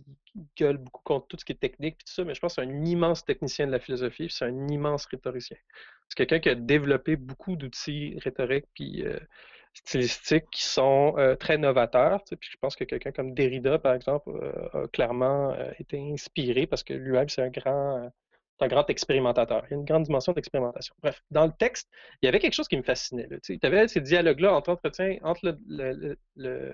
[0.56, 2.62] gueule beaucoup contre tout ce qui est technique et tout ça, mais je pense que
[2.62, 5.56] c'est un immense technicien de la philosophie, c'est un immense rhétoricien.
[6.08, 9.18] C'est quelqu'un qui a développé beaucoup d'outils rhétoriques puis euh,
[9.74, 12.22] stylistiques qui sont euh, très novateurs.
[12.24, 16.82] Puis je pense que quelqu'un comme Derrida, par exemple, euh, a clairement été inspiré parce
[16.82, 18.10] que lui-même, c'est un grand,
[18.60, 19.64] un grand expérimentateur.
[19.66, 20.94] Il y a une grande dimension d'expérimentation.
[21.02, 21.90] Bref, dans le texte,
[22.22, 23.28] il y avait quelque chose qui me fascinait.
[23.42, 26.16] Tu avais ces dialogues-là entre entretien, entre le,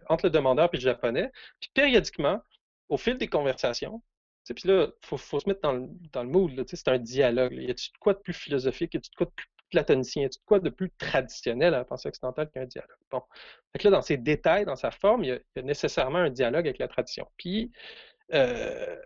[0.08, 1.30] entre le demandeur et le japonais.
[1.60, 2.40] Puis périodiquement,
[2.88, 4.02] au fil des conversations,
[4.54, 6.64] puis là, il faut, faut, se mettre dans le, dans le mood.
[6.66, 7.52] C'est un dialogue.
[7.52, 9.46] Il y a de quoi de plus philosophique, il y a de quoi de plus
[9.70, 12.90] platonicien, tu quoi de plus traditionnel à la pensée occidentale qu'un dialogue?
[13.10, 13.22] Bon.
[13.72, 16.78] Fait là, dans ses détails, dans sa forme, il y a, nécessairement un dialogue avec
[16.78, 17.26] la tradition.
[17.36, 17.70] Puis,
[18.34, 18.96] euh,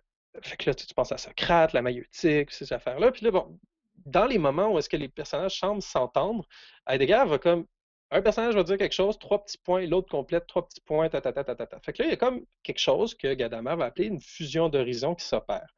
[0.43, 3.13] fait que là, tu, penses à Socrate, la maïeutique, ces affaires-là.
[3.13, 3.59] Puis là, bon,
[4.07, 6.47] dans les moments où est-ce que les personnages semblent s'entendre,
[6.89, 7.67] Heidegger va comme
[8.11, 11.21] un personnage va dire quelque chose, trois petits points, l'autre complète, trois petits points, ta,
[11.21, 13.87] ta, ta, ta, Fait que là, il y a comme quelque chose que Gadamer va
[13.87, 15.75] appeler une fusion d'horizons qui s'opère.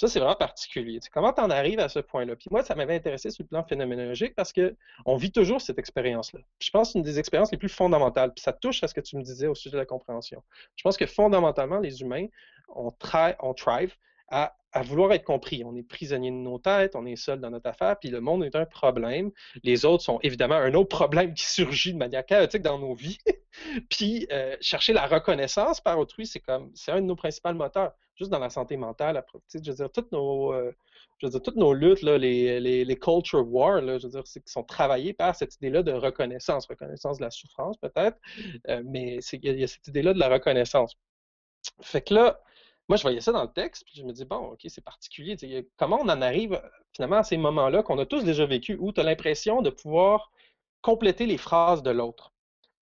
[0.00, 1.00] Ça, c'est vraiment particulier.
[1.12, 2.36] comment tu en arrives à ce point-là?
[2.36, 6.40] Puis moi, ça m'avait intéressé sur le plan phénoménologique parce qu'on vit toujours cette expérience-là.
[6.60, 8.32] Je pense que c'est une des expériences les plus fondamentales.
[8.32, 10.42] Puis ça touche à ce que tu me disais au sujet de la compréhension.
[10.76, 12.26] Je pense que fondamentalement, les humains,
[12.68, 12.92] on,
[13.40, 13.94] on thrive
[14.28, 15.64] à, vouloir être compris.
[15.64, 18.44] On est prisonnier de nos têtes, on est seul dans notre affaire, puis le monde
[18.44, 19.32] est un problème.
[19.64, 23.18] Les autres sont évidemment un autre problème qui surgit de manière chaotique dans nos vies.
[23.90, 27.92] puis euh, chercher la reconnaissance par autrui, c'est comme c'est un de nos principaux moteurs
[28.18, 29.24] juste dans la santé mentale,
[29.54, 30.72] je veux dire, toutes nos, euh,
[31.18, 34.24] je veux dire, toutes nos luttes, là, les, les, culture wars, là, je veux dire,
[34.24, 38.18] qui sont travaillées par cette idée-là de reconnaissance, reconnaissance de la souffrance peut-être,
[38.68, 40.94] euh, mais il y, a cette idée-là de la reconnaissance.
[41.80, 42.40] Fait que là,
[42.88, 45.36] moi, je voyais ça dans le texte, puis je me dis, bon, OK, c'est particulier.
[45.76, 46.60] Comment on en arrive
[46.94, 50.32] finalement à ces moments-là qu'on a tous déjà vécu où tu as l'impression de pouvoir
[50.80, 52.32] compléter les phrases de l'autre?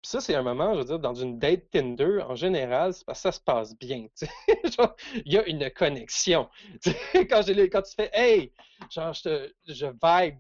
[0.02, 3.20] Puis ça, c'est un moment, je veux dire, dans une date Tinder, en général, parce
[3.20, 4.06] que ça se passe bien.
[5.24, 6.50] il y a une connexion.
[6.84, 8.52] quand, quand, tu fais Hey,
[8.90, 10.38] genre, je, te, je vibe,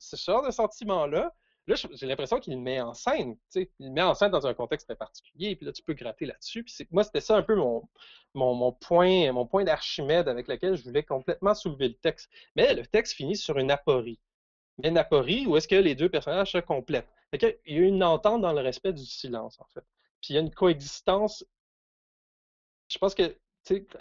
[0.00, 1.32] ce genre de sentiment-là,
[1.66, 3.70] Là, j'ai l'impression qu'il le met en scène, tu sais.
[3.78, 6.26] Il le met en scène dans un contexte très particulier, puis là, tu peux gratter
[6.26, 6.64] là-dessus.
[6.64, 7.88] Puis moi, c'était ça un peu mon,
[8.34, 12.30] mon, point, mon point d'Archimède avec lequel je voulais complètement soulever le texte.
[12.56, 14.18] Mais le texte finit sur une aporie.
[14.78, 17.08] Mais une aporie où est-ce que les deux personnages se complètent.
[17.32, 19.84] il y a une entente dans le respect du silence, en fait.
[20.20, 21.44] Puis il y a une coexistence.
[22.88, 23.36] Je pense que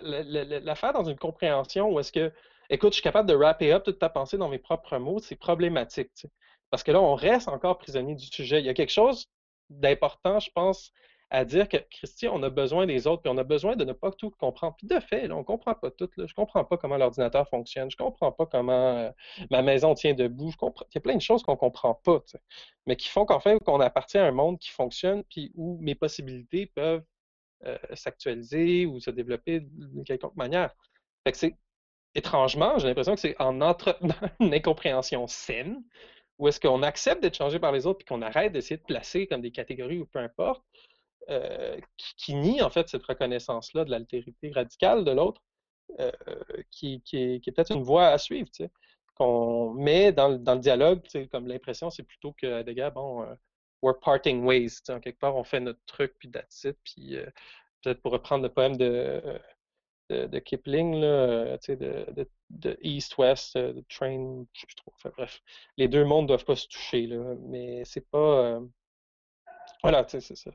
[0.02, 2.32] l'affaire dans une compréhension où est-ce que,
[2.70, 5.36] écoute, je suis capable de wrapper up toute ta pensée dans mes propres mots, c'est
[5.36, 6.26] problématique.
[6.70, 8.60] Parce que là, on reste encore prisonnier du sujet.
[8.60, 9.28] Il y a quelque chose
[9.70, 10.92] d'important, je pense,
[11.32, 13.94] à dire que, Christian, on a besoin des autres, puis on a besoin de ne
[13.94, 14.76] pas tout comprendre.
[14.78, 16.10] Puis de fait, on ne comprend pas tout.
[16.18, 16.26] Là.
[16.26, 17.92] Je ne comprends pas comment l'ordinateur fonctionne.
[17.92, 19.12] Je ne comprends pas comment euh,
[19.52, 20.52] ma maison tient debout.
[20.62, 22.24] Il y a plein de choses qu'on ne comprend pas,
[22.88, 25.96] mais qui font qu'en fait, qu'on appartient à un monde qui fonctionne, puis où mes
[25.96, 27.04] possibilités peuvent
[27.66, 30.74] euh, s'actualiser ou se développer d'une quelconque manière.
[31.24, 31.56] Fait que c'est
[32.16, 35.84] étrangement, j'ai l'impression que c'est en entretenant une incompréhension saine,
[36.40, 39.28] où est-ce qu'on accepte d'être changé par les autres, puis qu'on arrête d'essayer de placer
[39.28, 40.64] comme des catégories ou peu importe,
[41.30, 41.80] euh,
[42.18, 45.42] qui, nie en fait cette reconnaissance-là de l'altérité radicale de l'autre,
[46.00, 46.12] euh,
[46.72, 48.72] qui, est, peut-être une voie à suivre, tu sais,
[49.16, 53.24] qu'on met dans, le dialogue, tu sais, comme l'impression, c'est plutôt que, des gars, bon,
[53.24, 53.36] euh,
[53.82, 56.78] we're parting ways, tu sais, en quelque part, on fait notre truc, puis that's it,
[56.86, 57.18] puis
[57.84, 59.22] peut-être pour reprendre le poème de,
[60.10, 62.06] de, Kipling, là, sais, de,
[62.50, 65.42] de, East-West, de Train, je sais trop, enfin bref,
[65.78, 68.60] les deux mondes doivent pas se toucher, là, mais c'est pas
[69.82, 70.52] voilà, tu sais, c'est ça.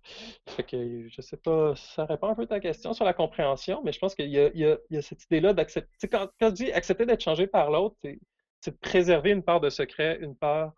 [0.49, 3.83] Fait que je sais pas, ça répond un peu à ta question sur la compréhension,
[3.83, 6.09] mais je pense qu'il y, a, cette idée-là d'accepter.
[6.09, 10.19] Quand, quand dis accepter d'être changé par l'autre, c'est de préserver une part de secret,
[10.21, 10.75] une part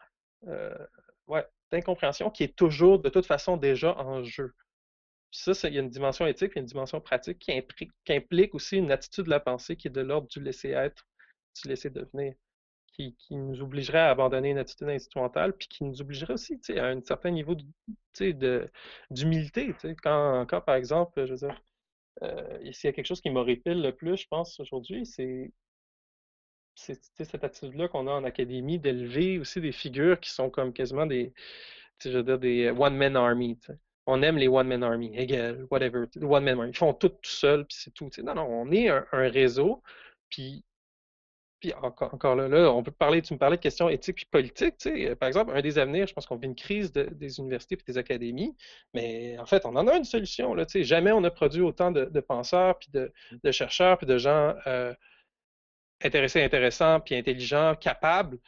[0.46, 0.76] euh,
[1.26, 4.54] ouais, d'incompréhension qui est toujours de toute façon déjà en jeu.
[5.30, 8.76] Puis ça, il y a une dimension éthique et une dimension pratique qui implique, aussi
[8.76, 11.06] une attitude de la pensée qui est de l'ordre du laisser être,
[11.62, 12.34] du laisser devenir
[12.96, 17.00] qui, nous obligerait à abandonner une attitude instrumentale, puis qui nous obligerait aussi à un
[17.02, 17.56] certain niveau
[19.10, 19.74] d'humilité.
[20.02, 21.62] Quand, par exemple, je veux dire,
[22.22, 25.52] euh, s'il y a quelque chose qui m'horripile le plus, je pense, aujourd'hui, c'est
[26.74, 31.32] cette attitude-là qu'on a en académie d'élever aussi des figures qui sont comme quasiment des,
[32.00, 33.58] je veux dire, des one-man army.
[34.06, 36.70] On aime les one-man army, Hegel, whatever, one-man army.
[36.70, 38.10] Ils font tout tout seuls, puis c'est tout.
[38.22, 39.82] Non, non, on est un, réseau,
[40.30, 40.64] puis
[41.58, 44.76] puis encore, là, on peut parler, tu me parlais de questions éthiques et politiques.
[44.76, 47.76] Tu sais, par exemple, un des avenirs, je pense qu'on vit une crise des universités
[47.76, 48.54] et des académies,
[48.92, 50.54] mais en fait, on en a une solution.
[50.54, 54.18] Là, tu sais, jamais on a produit autant de, penseurs, puis de, chercheurs, puis de
[54.18, 54.92] gens euh,
[56.02, 58.38] intéressés, intéressants, puis intelligents, capables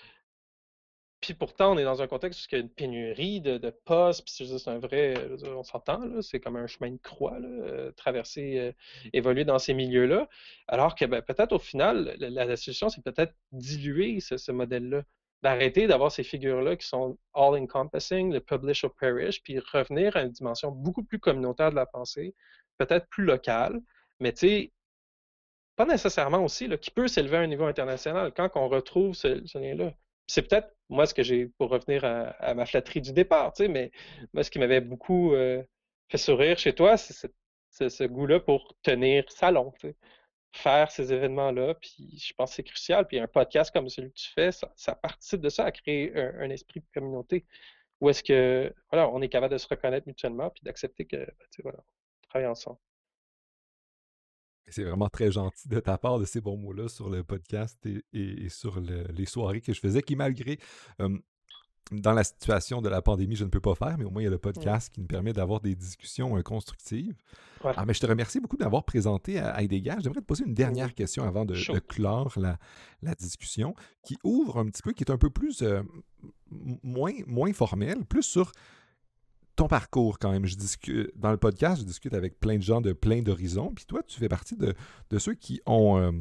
[1.21, 4.25] puis pourtant, on est dans un contexte où il y a une pénurie de, postes,
[4.25, 5.15] puis c'est un vrai,
[5.47, 8.73] on s'entend, c'est comme un chemin de croix, euh, traverser, euh,
[9.13, 10.29] évoluer dans ces milieux-là.
[10.69, 15.03] Alors que ben, peut-être au final, la, solution, c'est peut-être diluer ce, modèle-là,
[15.43, 20.31] d'arrêter d'avoir ces figures-là qui sont all-encompassing, le publish or perish, puis revenir à une
[20.33, 22.35] dimension beaucoup plus communautaire de la pensée,
[22.79, 23.81] peut-être plus locale,
[24.21, 24.73] mais tu sais,
[25.77, 29.45] pas nécessairement aussi, là, qui peut s'élever à un niveau international quand on retrouve ce,
[29.47, 29.93] ce lien-là
[30.29, 33.69] c'est peut-être moi ce que j'ai, pour revenir à, ma flatterie du départ, tu sais,
[33.69, 33.91] mais
[34.33, 35.63] moi ce qui m'avait beaucoup euh,
[36.09, 39.97] fait sourire chez toi, c'est ce goût-là pour tenir salon, tu sais,
[40.53, 43.07] faire ces événements-là, puis je pense que c'est crucial.
[43.07, 46.51] Puis un podcast comme celui que tu fais, ça, participe de ça, à créer un,
[46.51, 47.47] esprit de communauté,
[48.01, 51.27] où est-ce que, voilà, on est capable de se reconnaître mutuellement, puis d'accepter que, ben,
[51.27, 52.79] tu sais, voilà, on travaille ensemble.
[54.71, 58.49] C'est vraiment très gentil de ta part de ces bons mots-là sur le podcast et,
[58.49, 60.59] sur les soirées que je faisais, qui malgré
[61.93, 64.27] dans la situation de la pandémie, je ne peux pas faire, mais au moins il
[64.27, 67.17] y a le podcast qui nous permet d'avoir des discussions euh, constructives.
[67.65, 69.97] Ah, mais je te remercie beaucoup d'avoir présenté à Heidegger.
[70.01, 74.83] J'aimerais te poser une dernière question avant de, clore la, discussion, qui ouvre un petit
[74.83, 75.83] peu, qui est un peu plus euh,
[76.51, 78.53] moins, moins formelle, plus sur
[79.59, 80.47] ton parcours quand même.
[80.47, 83.73] Je discute, dans le podcast, je discute avec plein de gens de plein d'horizons.
[83.75, 84.75] Puis toi, tu fais partie de,
[85.19, 86.13] ceux qui ont euh,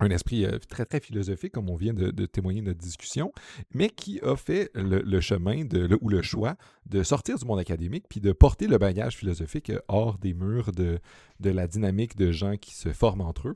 [0.00, 3.30] un esprit euh, très, très philosophique, comme on vient de, témoigner de notre discussion,
[3.74, 6.56] mais qui a fait le, chemin de, ou le choix
[6.86, 10.98] de sortir du monde académique puis de porter le bagage philosophique hors des murs de,
[11.40, 13.54] de la dynamique de gens qui se forment entre eux.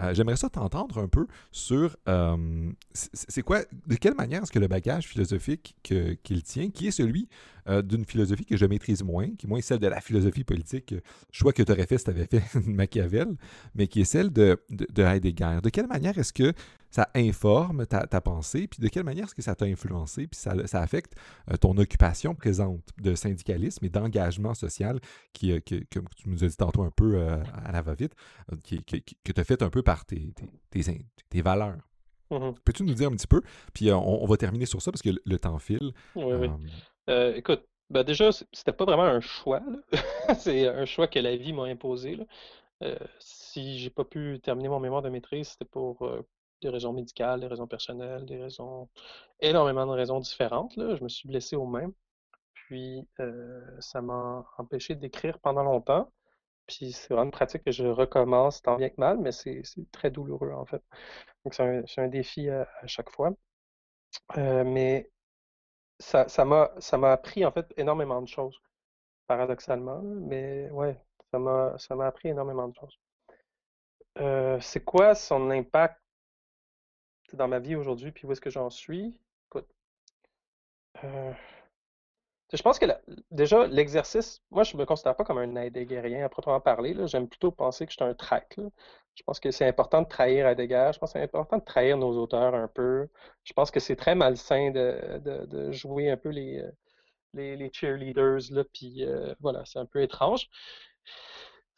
[0.00, 4.58] Euh, j'aimerais ça t'entendre un peu sur euh, c'est quoi, de quelle manière est-ce que
[4.58, 7.28] le bagage philosophique qu'il tient, qui est celui
[7.68, 10.94] euh, d'une philosophie que je maîtrise moins, qui est moins celle de la philosophie politique,
[11.32, 13.36] choix que tu aurais fait si tu fait Machiavel,
[13.74, 14.58] mais qui est celle de
[14.96, 15.58] Heidegger.
[15.62, 16.52] De quelle manière est-ce que
[16.90, 20.52] ça informe ta, pensée, puis de quelle manière est-ce que ça t'a influencé, puis ça,
[20.80, 21.14] affecte
[21.50, 25.00] euh, ton occupation présente de syndicalisme et d'engagement social
[25.32, 25.60] qui, euh,
[25.92, 28.14] comme tu nous as dit tantôt un peu euh, à la va-vite,
[28.64, 30.32] qui, que tu as fait un peu par tes,
[30.70, 31.88] tes, valeurs.
[32.30, 32.54] Mhm.
[32.64, 33.40] Peux-tu nous dire un petit peu?
[33.72, 35.92] Puis euh, on, on va terminer sur ça parce que le, le temps file.
[36.14, 36.48] Oui, oui.
[36.48, 36.56] Euh,
[37.08, 39.78] Euh, écoute, ben déjà, c'était pas vraiment un choix, là.
[40.38, 42.24] C'est un choix que la vie m'a imposé, là.
[42.82, 46.22] Euh, si j'ai pas pu terminer mon mémoire de maîtrise, c'était pour euh,
[46.60, 48.88] des raisons médicales, des raisons personnelles, des raisons,
[49.40, 50.96] énormément de raisons différentes, là.
[50.96, 51.92] Je me suis blessé aux mains,
[52.54, 56.12] puis euh, ça m'a empêché d'écrire pendant longtemps.
[56.66, 60.10] Puis c'est vraiment une pratique que je recommence tant bien que mal, mais c'est très
[60.10, 60.82] douloureux en fait.
[61.44, 63.32] Donc c'est un, défi à, chaque fois.
[64.36, 65.10] Euh, mais
[65.98, 68.60] ça, m'a, ça appris en fait énormément de choses,
[69.26, 70.02] paradoxalement.
[70.02, 71.00] Mais ouais,
[71.32, 72.98] ça m'a, ça m'a appris énormément de choses.
[74.18, 76.00] Euh, c'est quoi son impact
[77.36, 79.14] dans ma vie aujourd'hui, puis où est-ce que j'en suis?
[81.04, 81.32] Euh,
[82.52, 82.86] je pense que
[83.30, 86.94] déjà l'exercice, moi je me considère pas comme un Heideggerien à proprement parler.
[87.06, 88.56] J'aime plutôt penser que je suis un traître.
[89.14, 91.98] Je pense que c'est important de trahir Heidegger, je pense que c'est important de trahir
[91.98, 93.08] nos auteurs un peu.
[93.44, 96.70] Je pense que c'est très malsain de, de, jouer un peu les, euh,
[97.34, 100.48] les, les cheerleaders, là, puis euh, voilà, c'est un peu étrange.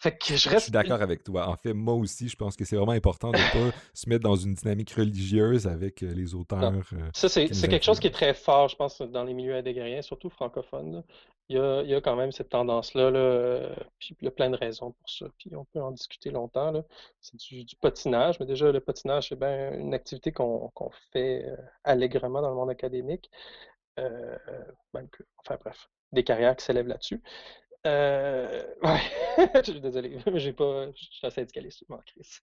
[0.01, 1.49] Fait que je Je suis d'accord avec toi.
[1.49, 4.23] En fait, moi aussi, je pense que c'est vraiment important de ne pas se mettre
[4.23, 8.13] dans une dynamique religieuse avec euh, les auteurs euh, Ça, c'est quelque chose qui est
[8.13, 10.93] très fort, je pense, dans les milieux heideggeriens, surtout francophones.
[10.95, 11.03] là.
[11.51, 14.29] Il y a, il y a quand même cette tendance-là, là, euh, puis il y
[14.29, 16.85] a plein de raisons pour ça, puis on peut en discuter longtemps, là.
[17.21, 21.45] C'est du, du patinage, mais déjà, le patinage, c'est bien une activité qu'on qu'on fait
[21.83, 23.31] allègrement dans le monde académique,
[23.99, 24.39] euh,
[24.95, 27.23] même que, enfin bref, des carrières qui s'élèvent là-dessus.
[27.87, 29.01] Euh, ouais,
[29.65, 32.43] je suis désolé, j'ai pas, je suis un syndicaliste, je.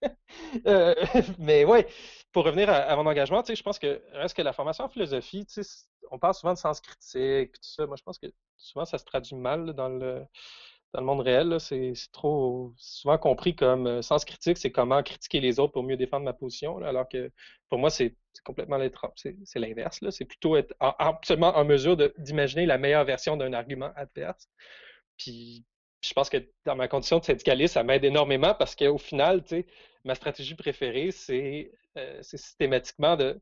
[0.66, 0.94] Euh,
[1.38, 1.86] mais ouais,
[2.32, 4.88] pour revenir à, mon engagement, tu sais, je pense que reste que la formation en
[4.88, 7.86] philosophie, tu sais, on parle souvent de sens critique, tout ça.
[7.86, 8.26] Moi, je pense que
[8.56, 10.24] souvent ça se traduit mal dans le
[10.94, 11.60] dans le monde réel.
[11.60, 15.96] C'est trop souvent compris comme euh, sens critique, c'est comment critiquer les autres pour mieux
[15.96, 17.30] défendre ma position, alors que
[17.68, 18.78] pour moi, c'est complètement
[19.44, 20.00] c'est l'inverse.
[20.10, 24.48] C'est plutôt être en- en- absolument en mesure d'imaginer la meilleure version d'un argument adverse.
[25.18, 25.64] Puis
[26.02, 29.48] je pense que dans ma condition de syndicaliste, ça m'aide énormément parce qu'au final, tu
[29.50, 29.66] sais,
[30.04, 33.40] ma stratégie préférée, c'est euh, systématiquement de,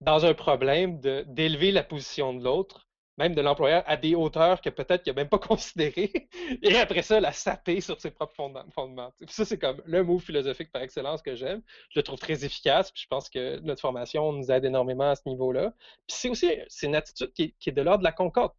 [0.00, 4.70] dans un problème, d'élever la position de l'autre, même de l'employeur, à des hauteurs que
[4.70, 6.28] peut-être qu'il n'a même pas considérées,
[6.62, 8.34] et après ça, la saper sur ses propres
[8.72, 9.12] fondements.
[9.18, 11.62] Puis ça, c'est comme le mot philosophique par excellence que j'aime.
[11.90, 15.16] Je le trouve très efficace, puis je pense que notre formation nous aide énormément à
[15.16, 15.72] ce niveau-là.
[16.06, 18.52] Puis c'est aussi c'est une attitude qui, est- de l'ordre de la concorde.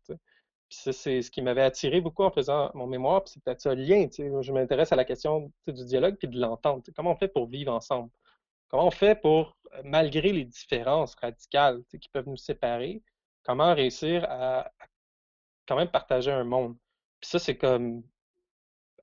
[0.69, 3.61] Puis ça, c'est ce qui m'avait attiré beaucoup en faisant mon mémoire, puis c'est peut-être
[3.61, 4.07] ça le lien.
[4.11, 6.89] Je m'intéresse à la question du dialogue puis de l'entente.
[6.95, 8.11] Comment on fait pour vivre ensemble?
[8.69, 13.01] Comment on fait pour, euh, malgré les différences radicales qui peuvent nous séparer,
[13.43, 14.71] comment réussir à,
[15.67, 16.77] quand même partager un monde?
[17.19, 18.03] Puis ça, c'est comme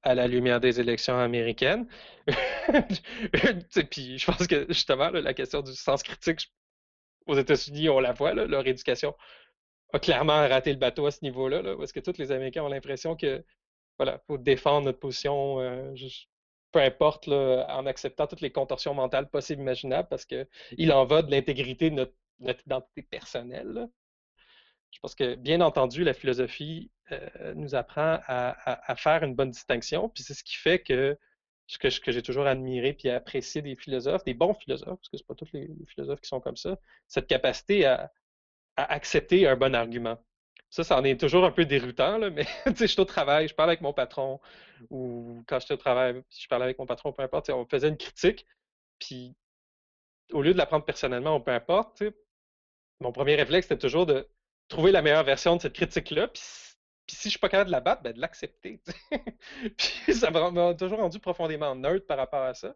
[0.03, 1.89] à la lumière des élections américaines.
[3.91, 6.53] Puis je pense que justement, la question du sens critique,
[7.27, 9.15] aux États-Unis, on la voit, là, leur éducation
[9.93, 12.69] a clairement raté le bateau à ce niveau-là, là, parce que tous les Américains ont
[12.69, 13.45] l'impression que
[13.99, 15.95] voilà, faut défendre notre position, euh,
[16.73, 21.05] peu importe, en acceptant toutes les contorsions mentales possibles et imaginables, parce que il en
[21.07, 22.13] va de l'intégrité de notre,
[22.67, 23.89] identité personnelle.
[24.91, 30.09] Je pense que, bien entendu, la philosophie euh, nous apprend à, faire une bonne distinction,
[30.11, 31.17] puis c'est ce qui fait que
[31.67, 35.27] ce que, j'ai toujours admiré puis apprécié des philosophes, des bons philosophes, parce que c'est
[35.27, 36.79] pas tous les philosophes qui sont comme ça,
[37.09, 38.13] cette capacité à,
[38.77, 40.19] à accepter un bon argument.
[40.71, 43.05] Ça, ça en est toujours un peu déroutant, là, mais tu sais, je suis au
[43.05, 44.41] travail, je parle avec mon patron,
[44.91, 47.97] ou quand j'étais au travail, je parlais avec mon patron, peu importe, on faisait une
[47.97, 48.47] critique,
[48.99, 49.35] puis
[50.33, 52.03] au lieu de la prendre personnellement peu importe,
[53.01, 54.29] mon premier réflexe, c'était toujours de
[54.69, 56.43] trouver la meilleure version de cette critique-là, puis,
[57.07, 58.81] puis si je suis pas capable de la battre, ben de l'accepter.
[59.79, 62.75] Puis ça m'a toujours rendu profondément neutre par rapport à ça.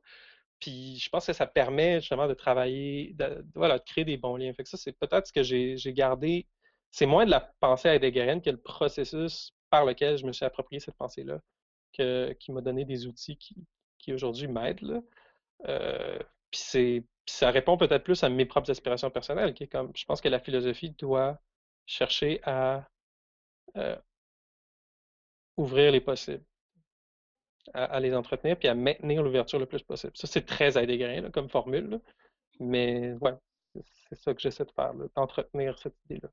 [0.60, 4.36] Puis je pense que ça permet justement de travailler, de, voilà, de créer des bons
[4.36, 4.52] liens.
[4.52, 6.46] Fait que ça, c'est peut-être ce que j'ai gardé.
[6.90, 10.80] C'est moins de la pensée heideggerienne que le processus par lequel je me suis approprié
[10.80, 11.40] cette pensée-là,
[11.92, 15.02] qui m'a donné des outils qui, aujourd'hui m'aident.
[15.66, 16.18] Euh,
[16.50, 20.04] puis c'est, ça répond peut-être plus à mes propres aspirations personnelles, qui est comme, je
[20.04, 21.40] pense que la philosophie doit
[21.86, 22.88] chercher à
[23.76, 23.96] euh,
[25.56, 26.44] ouvrir les possibles,
[27.74, 30.12] à, à les entretenir, puis à maintenir l'ouverture le plus possible.
[30.14, 31.98] Ça, c'est très heideggerien là, comme formule, là.
[32.58, 33.32] mais ouais,
[34.08, 36.28] c'est ça que j'essaie de faire, d'entretenir cette idée-là.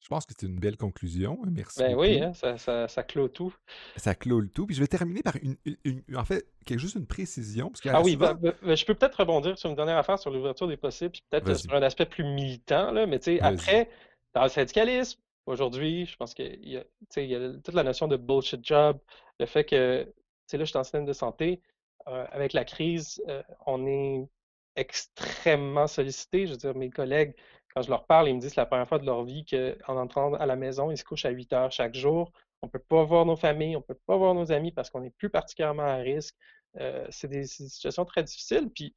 [0.00, 1.38] Je pense que c'est une belle conclusion.
[1.48, 3.54] Merci Ben oui, hein, ça, ça, ça clôt tout.
[3.96, 4.66] Ça clôt le tout.
[4.66, 7.68] Puis je vais terminer par une, une- une- en fait, quelque, juste une précision.
[7.70, 8.34] Parce Ah oui, souvent...
[8.34, 11.12] ben, ben, ben, je peux peut-être rebondir sur une dernière affaire sur l'ouverture des possibles,
[11.12, 13.88] puis peut-être euh, sur un aspect plus militant, là, mais tu sais, après,
[14.34, 18.64] dans le syndicalisme, aujourd'hui, je pense qu'il y y a toute la notion de bullshit
[18.64, 18.98] job,
[19.38, 20.12] le fait que, tu
[20.46, 21.62] sais, là, je suis en système de santé,
[22.08, 24.28] euh, avec la crise, euh, on est
[24.76, 26.46] extrêmement sollicité.
[26.46, 27.34] Je veux dire, mes collègues,
[27.74, 29.44] quand je leur parle, ils me disent que c'est la première fois de leur vie
[29.44, 32.32] qu'en entrant à la maison, ils se couchent à 8 heures chaque jour.
[32.62, 34.90] On ne peut pas voir nos familles, on ne peut pas voir nos amis parce
[34.90, 36.36] qu'on est plus particulièrement à risque.
[36.80, 38.70] Euh, c'est des, situations très difficiles.
[38.74, 38.94] Puis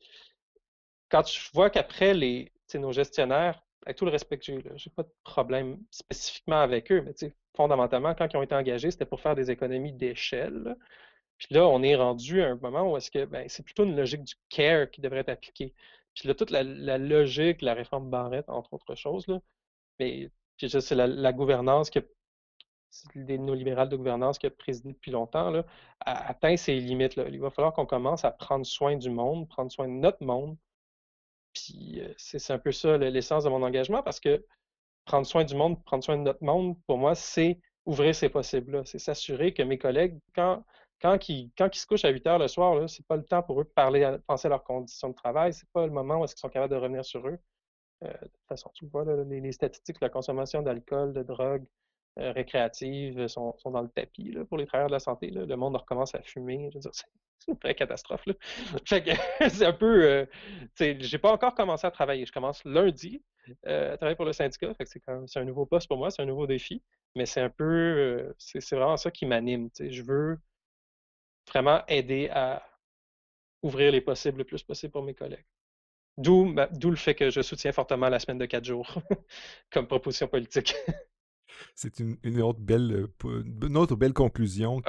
[1.10, 4.94] quand je vois qu'après, les, nos gestionnaires, avec tout le respect que j'ai, je n'ai
[4.96, 7.14] pas de problème spécifiquement avec eux, mais
[7.56, 10.76] fondamentalement, quand ils ont été engagés, c'était pour faire des économies d'échelle.
[11.38, 13.96] Puis là, on est rendu à un moment où est-ce que ben, c'est plutôt une
[13.96, 15.74] logique du care qui devrait être appliquée.
[16.16, 16.64] Puis là, toute la,
[16.98, 19.40] logique, la réforme Barrette, entre autres choses, là,
[20.00, 22.00] mais c'est la, gouvernance que
[23.16, 25.66] des néolibérales de gouvernance qui a présidé depuis longtemps, là,
[26.00, 27.18] atteint ses limites.
[27.18, 30.58] Il va falloir qu'on commence à prendre soin du monde, prendre soin de notre monde.
[31.56, 34.46] Puis euh, c'est un peu ça l'essence de mon engagement parce que
[35.06, 38.84] prendre soin du monde, prendre soin de notre monde, pour moi, c'est ouvrir ces possibles-là.
[38.86, 40.64] C'est s'assurer que mes collègues, quand
[41.02, 43.60] quand ils, se couchent à 8 heures le soir, ce n'est pas le temps pour
[43.62, 45.54] eux de parler, penser à leurs conditions de travail.
[45.54, 47.38] Ce n'est pas le moment où est-ce qu'ils sont capables de revenir sur eux.
[48.04, 51.66] Euh, de toute façon, tu vois, les, statistiques de la consommation d'alcool, de drogue
[52.18, 55.30] euh, récréative sont, dans le tapis pour les travailleurs de la santé.
[55.32, 56.70] Le monde recommence à fumer.
[57.38, 58.24] C'est une vraie catastrophe.
[58.86, 60.04] c'est un peu.
[60.06, 60.26] Euh,
[61.00, 62.26] j'ai pas encore commencé à travailler.
[62.26, 63.22] Je commence lundi
[63.66, 64.74] à travailler pour le syndicat.
[64.86, 66.82] c'est, un nouveau poste pour moi, c'est un nouveau défi.
[67.16, 68.34] Mais c'est un peu.
[68.38, 69.70] c'est, vraiment ça qui m'anime.
[69.78, 70.40] Je veux
[71.50, 72.64] vraiment aider à
[73.62, 75.46] ouvrir les possibles le plus possible pour mes collègues.
[76.18, 78.96] D'où, le fait que je soutiens fortement la semaine de quatre jours
[79.72, 80.74] comme proposition politique.
[81.76, 84.82] C'est une, autre belle, euh, une autre belle conclusion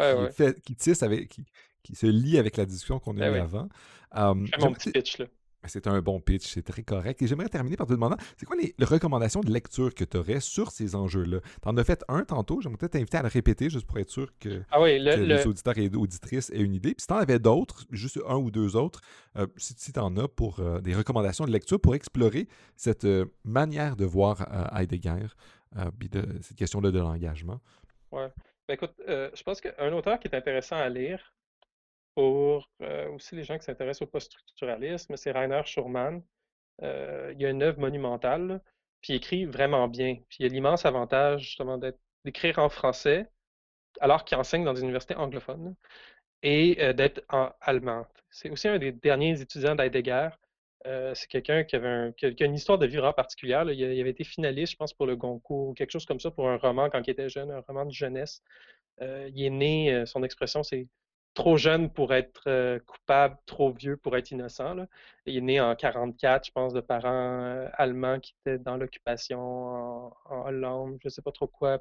[0.64, 1.36] qui, tisse avec,
[1.82, 3.68] qui, se lie avec la discussion qu'on a eue avant.
[4.12, 5.26] Um, mon petit pitch, là.
[5.68, 7.22] C'est un bon pitch, c'est très correct.
[7.22, 10.40] Et j'aimerais terminer par te demander, c'est quoi les, recommandations de lecture que tu aurais
[10.40, 11.40] sur ces enjeux-là?
[11.40, 14.10] Tu en as fait un tantôt, j'aimerais peut-être t'inviter à le répéter juste pour être
[14.10, 16.94] sûr que, ah les auditeurs et auditrices aient une idée.
[16.94, 19.00] Puis si tu en avais d'autres, juste un ou deux autres,
[19.36, 23.26] euh, si, tu en as pour euh, des recommandations de lecture pour explorer cette euh,
[23.44, 25.26] manière de voir Heidegger,
[25.98, 27.60] puis de, cette question-là de l'engagement.
[28.12, 28.28] Ouais.
[28.68, 31.34] Ben écoute, je pense qu'un auteur qui est intéressant à lire,
[32.16, 36.22] pour euh, aussi les gens qui s'intéressent au post-structuralisme, c'est Rainer Schurman.
[36.82, 38.62] Euh, il a une œuvre monumentale,
[39.02, 40.16] puis il écrit vraiment bien.
[40.28, 41.78] Puis il a l'immense avantage justement
[42.24, 43.30] d'écrire en français,
[44.00, 45.76] alors qu'il enseigne dans des universités anglophones,
[46.42, 48.06] et euh, d'être en allemand.
[48.30, 50.30] C'est aussi un des derniers étudiants d'Heidegger.
[50.84, 53.68] C'est quelqu'un qui, avait une histoire de vie vraiment particulière.
[53.70, 56.48] Il, avait été finaliste, je pense, pour le Goncourt, ou quelque chose comme ça, pour
[56.48, 58.42] un roman quand il était jeune, un roman de jeunesse.
[59.00, 60.86] il est né, son expression, c'est
[61.36, 64.86] trop jeune pour être euh, coupable, trop vieux pour être innocent.
[65.26, 69.38] Il est né en 44, je pense, de parents euh, allemands qui étaient dans l'occupation
[69.38, 71.78] en, Hollande, je ne sais pas trop quoi.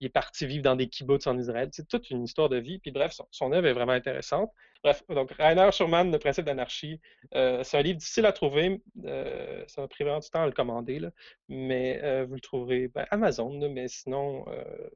[0.00, 1.68] Il est parti vivre dans des kibbutz en Israël.
[1.72, 2.78] C'est toute une histoire de vie.
[2.78, 4.52] Puis bref, son, œuvre est vraiment intéressante.
[4.82, 7.00] Bref, donc Rainer Schurman, Le principe d'anarchie,
[7.34, 8.82] euh, c'est un livre difficile à trouver.
[9.04, 11.00] Euh, ça m'a pris vraiment du temps à le commander,
[11.48, 14.44] mais euh, vous le trouverez ben, Amazon, mais sinon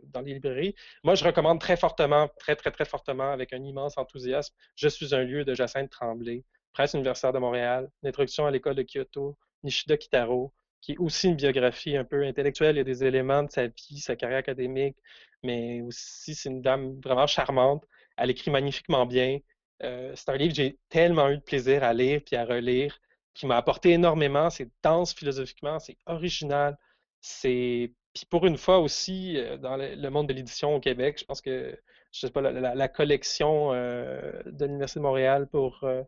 [0.05, 0.75] dans les librairies.
[1.03, 5.15] Moi, je recommande très fortement, très, très, très fortement, avec un immense enthousiasme, Je suis
[5.15, 9.37] un lieu de Jacinthe Tremblay, presse universitaire de Montréal, une introduction à l'école de Kyoto,
[9.63, 12.77] Nishida Kitaro, qui est aussi une biographie un peu intellectuelle.
[12.77, 14.97] Il y a des éléments de sa vie, sa carrière académique,
[15.43, 17.85] mais aussi c'est une dame vraiment charmante.
[18.17, 19.39] Elle écrit magnifiquement bien.
[19.83, 22.99] Euh, c'est un livre que j'ai tellement eu de plaisir à lire puis à relire,
[23.35, 24.51] qui m'a apporté énormément.
[24.51, 26.77] C'est dense philosophiquement, c'est original.
[27.21, 31.25] C'est puis pour une fois aussi, euh, dans le monde de l'édition au Québec, je
[31.25, 31.79] pense que
[32.13, 36.03] je sais pas, la, collection euh, de l'Université de Montréal pour euh,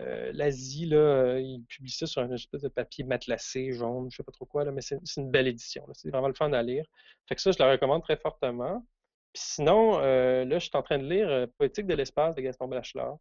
[0.00, 4.22] euh, l'Asie, là, ils publient ça sur un espèce de papier matelassé, jaune, je sais
[4.22, 5.86] pas trop quoi, là, mais c'est une belle édition.
[5.92, 6.86] C'est vraiment le fun à lire.
[7.28, 8.86] Fait que ça, je la recommande très fortement.
[9.32, 13.18] Puis sinon, là, je suis en train de lire Poétique de l'espace de Gaston Bachelard.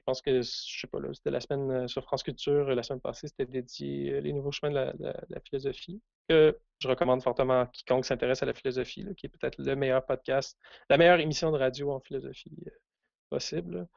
[0.00, 3.00] Je pense que, je sais pas, là, c'était la semaine sur France Culture, la semaine
[3.00, 8.04] passée, c'était dédié les nouveaux chemins de la philosophie que je recommande fortement à quiconque
[8.04, 10.56] s'intéresse à la philosophie, qui est peut-être le meilleur podcast,
[10.88, 12.70] la meilleure émission de radio en philosophie euh,
[13.30, 13.88] possible.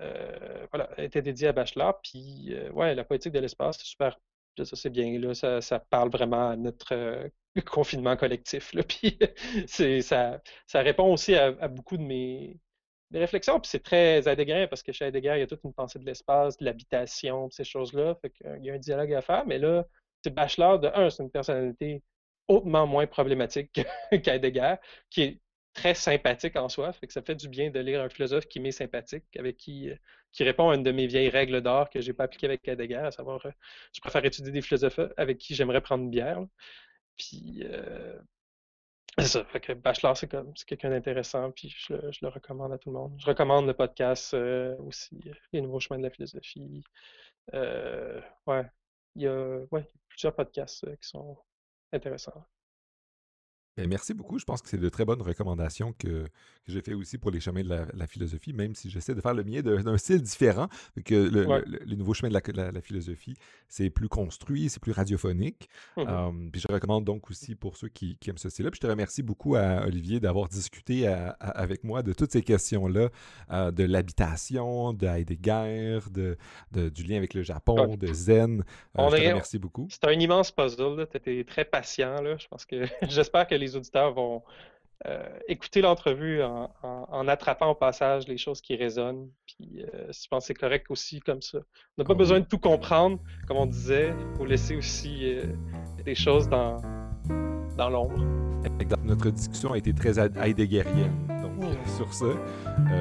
[0.00, 2.00] Euh, voilà, elle était dédiée à Bachelor.
[2.02, 4.18] Puis, euh, ouais, la poétique de l'espace, c'est super.
[4.64, 5.18] Ça, c'est bien.
[5.18, 7.30] Là, ça, parle vraiment à notre
[7.66, 8.74] confinement collectif.
[8.88, 9.18] Puis,
[10.02, 10.40] ça
[10.74, 12.58] répond aussi à, beaucoup de mes,
[13.12, 13.60] réflexions.
[13.60, 16.04] Puis, c'est très Heidegger, parce que chez Heidegger, il y a toute une pensée de
[16.04, 18.16] l'espace, de l'habitation, ces choses-là.
[18.20, 19.46] Fait qu'il y a un dialogue à faire.
[19.46, 19.86] Mais là,
[20.22, 22.02] c'est Bachelor, de un, c'est une personnalité
[22.48, 23.80] hautement moins problématique
[24.10, 24.76] qu'Heidegger,
[25.10, 25.40] qui est
[25.74, 28.58] très sympathique en soi, fait que ça fait du bien de lire un philosophe qui
[28.58, 29.94] m'est sympathique, avec qui, euh,
[30.32, 32.96] qui répond à une de mes vieilles règles d'or que j'ai pas appliquées avec Heidegger,
[32.96, 33.50] à savoir, euh,
[33.94, 36.40] je préfère étudier des philosophes avec qui j'aimerais prendre une bière.
[37.16, 38.18] Puis, euh,
[39.16, 42.78] c'est ça, fait que Bachelor, c'est comme, c'est quelqu'un d'intéressant, puis je le, recommande à
[42.78, 43.14] tout le monde.
[43.18, 44.34] Je recommande le podcast
[44.80, 45.20] aussi,
[45.52, 46.84] Les Nouveaux Chemins de la philosophie,
[47.52, 48.70] ouais,
[49.16, 51.36] il y a ouais, plusieurs podcasts qui sont
[51.92, 52.44] intéressants.
[53.78, 54.40] Ben, merci beaucoup.
[54.40, 56.28] Je pense que c'est de très bonnes recommandations que, que
[56.66, 59.44] j'ai fait aussi pour les chemins de la, philosophie, même si j'essaie de faire le
[59.44, 60.66] mien d'un style différent.
[61.04, 63.36] Que le, les nouveaux chemins de la, philosophie,
[63.68, 65.68] c'est plus construit, c'est plus radiophonique.
[65.96, 68.70] Mmh puis je recommande donc aussi pour ceux qui, aiment ce style-là.
[68.70, 71.06] Puis je te remercie beaucoup à Olivier d'avoir discuté
[71.38, 73.10] avec moi de toutes ces questions-là,
[73.52, 76.36] euh, de l'habitation, de Heidegger, de,
[76.88, 78.64] du lien avec le Japon, de Zen.
[78.98, 79.86] Euh, je te remercie beaucoup.
[79.90, 81.06] C'est un immense puzzle.
[81.10, 82.20] Tu étais très patient.
[82.20, 82.36] Là.
[82.38, 84.42] Je pense que j'espère que les les auditeurs vont
[85.06, 89.28] euh, écouter l'entrevue en, attrapant au passage les choses qui résonnent.
[89.46, 91.58] Puis euh, je pense que c'est correct aussi comme ça.
[91.58, 94.12] On n'a pas besoin de tout comprendre, comme on disait.
[94.32, 95.44] Il faut laisser aussi euh,
[96.04, 96.80] des choses dans,
[97.76, 98.18] dans l'ombre.
[99.04, 101.14] Notre discussion a été très heideggerienne.
[101.42, 102.26] Donc, sur ça,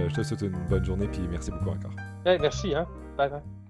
[0.07, 1.95] je te souhaite une bonne journée puis merci beaucoup encore.
[2.25, 2.75] merci.
[2.75, 2.87] Hein?
[3.17, 3.66] Bye bye.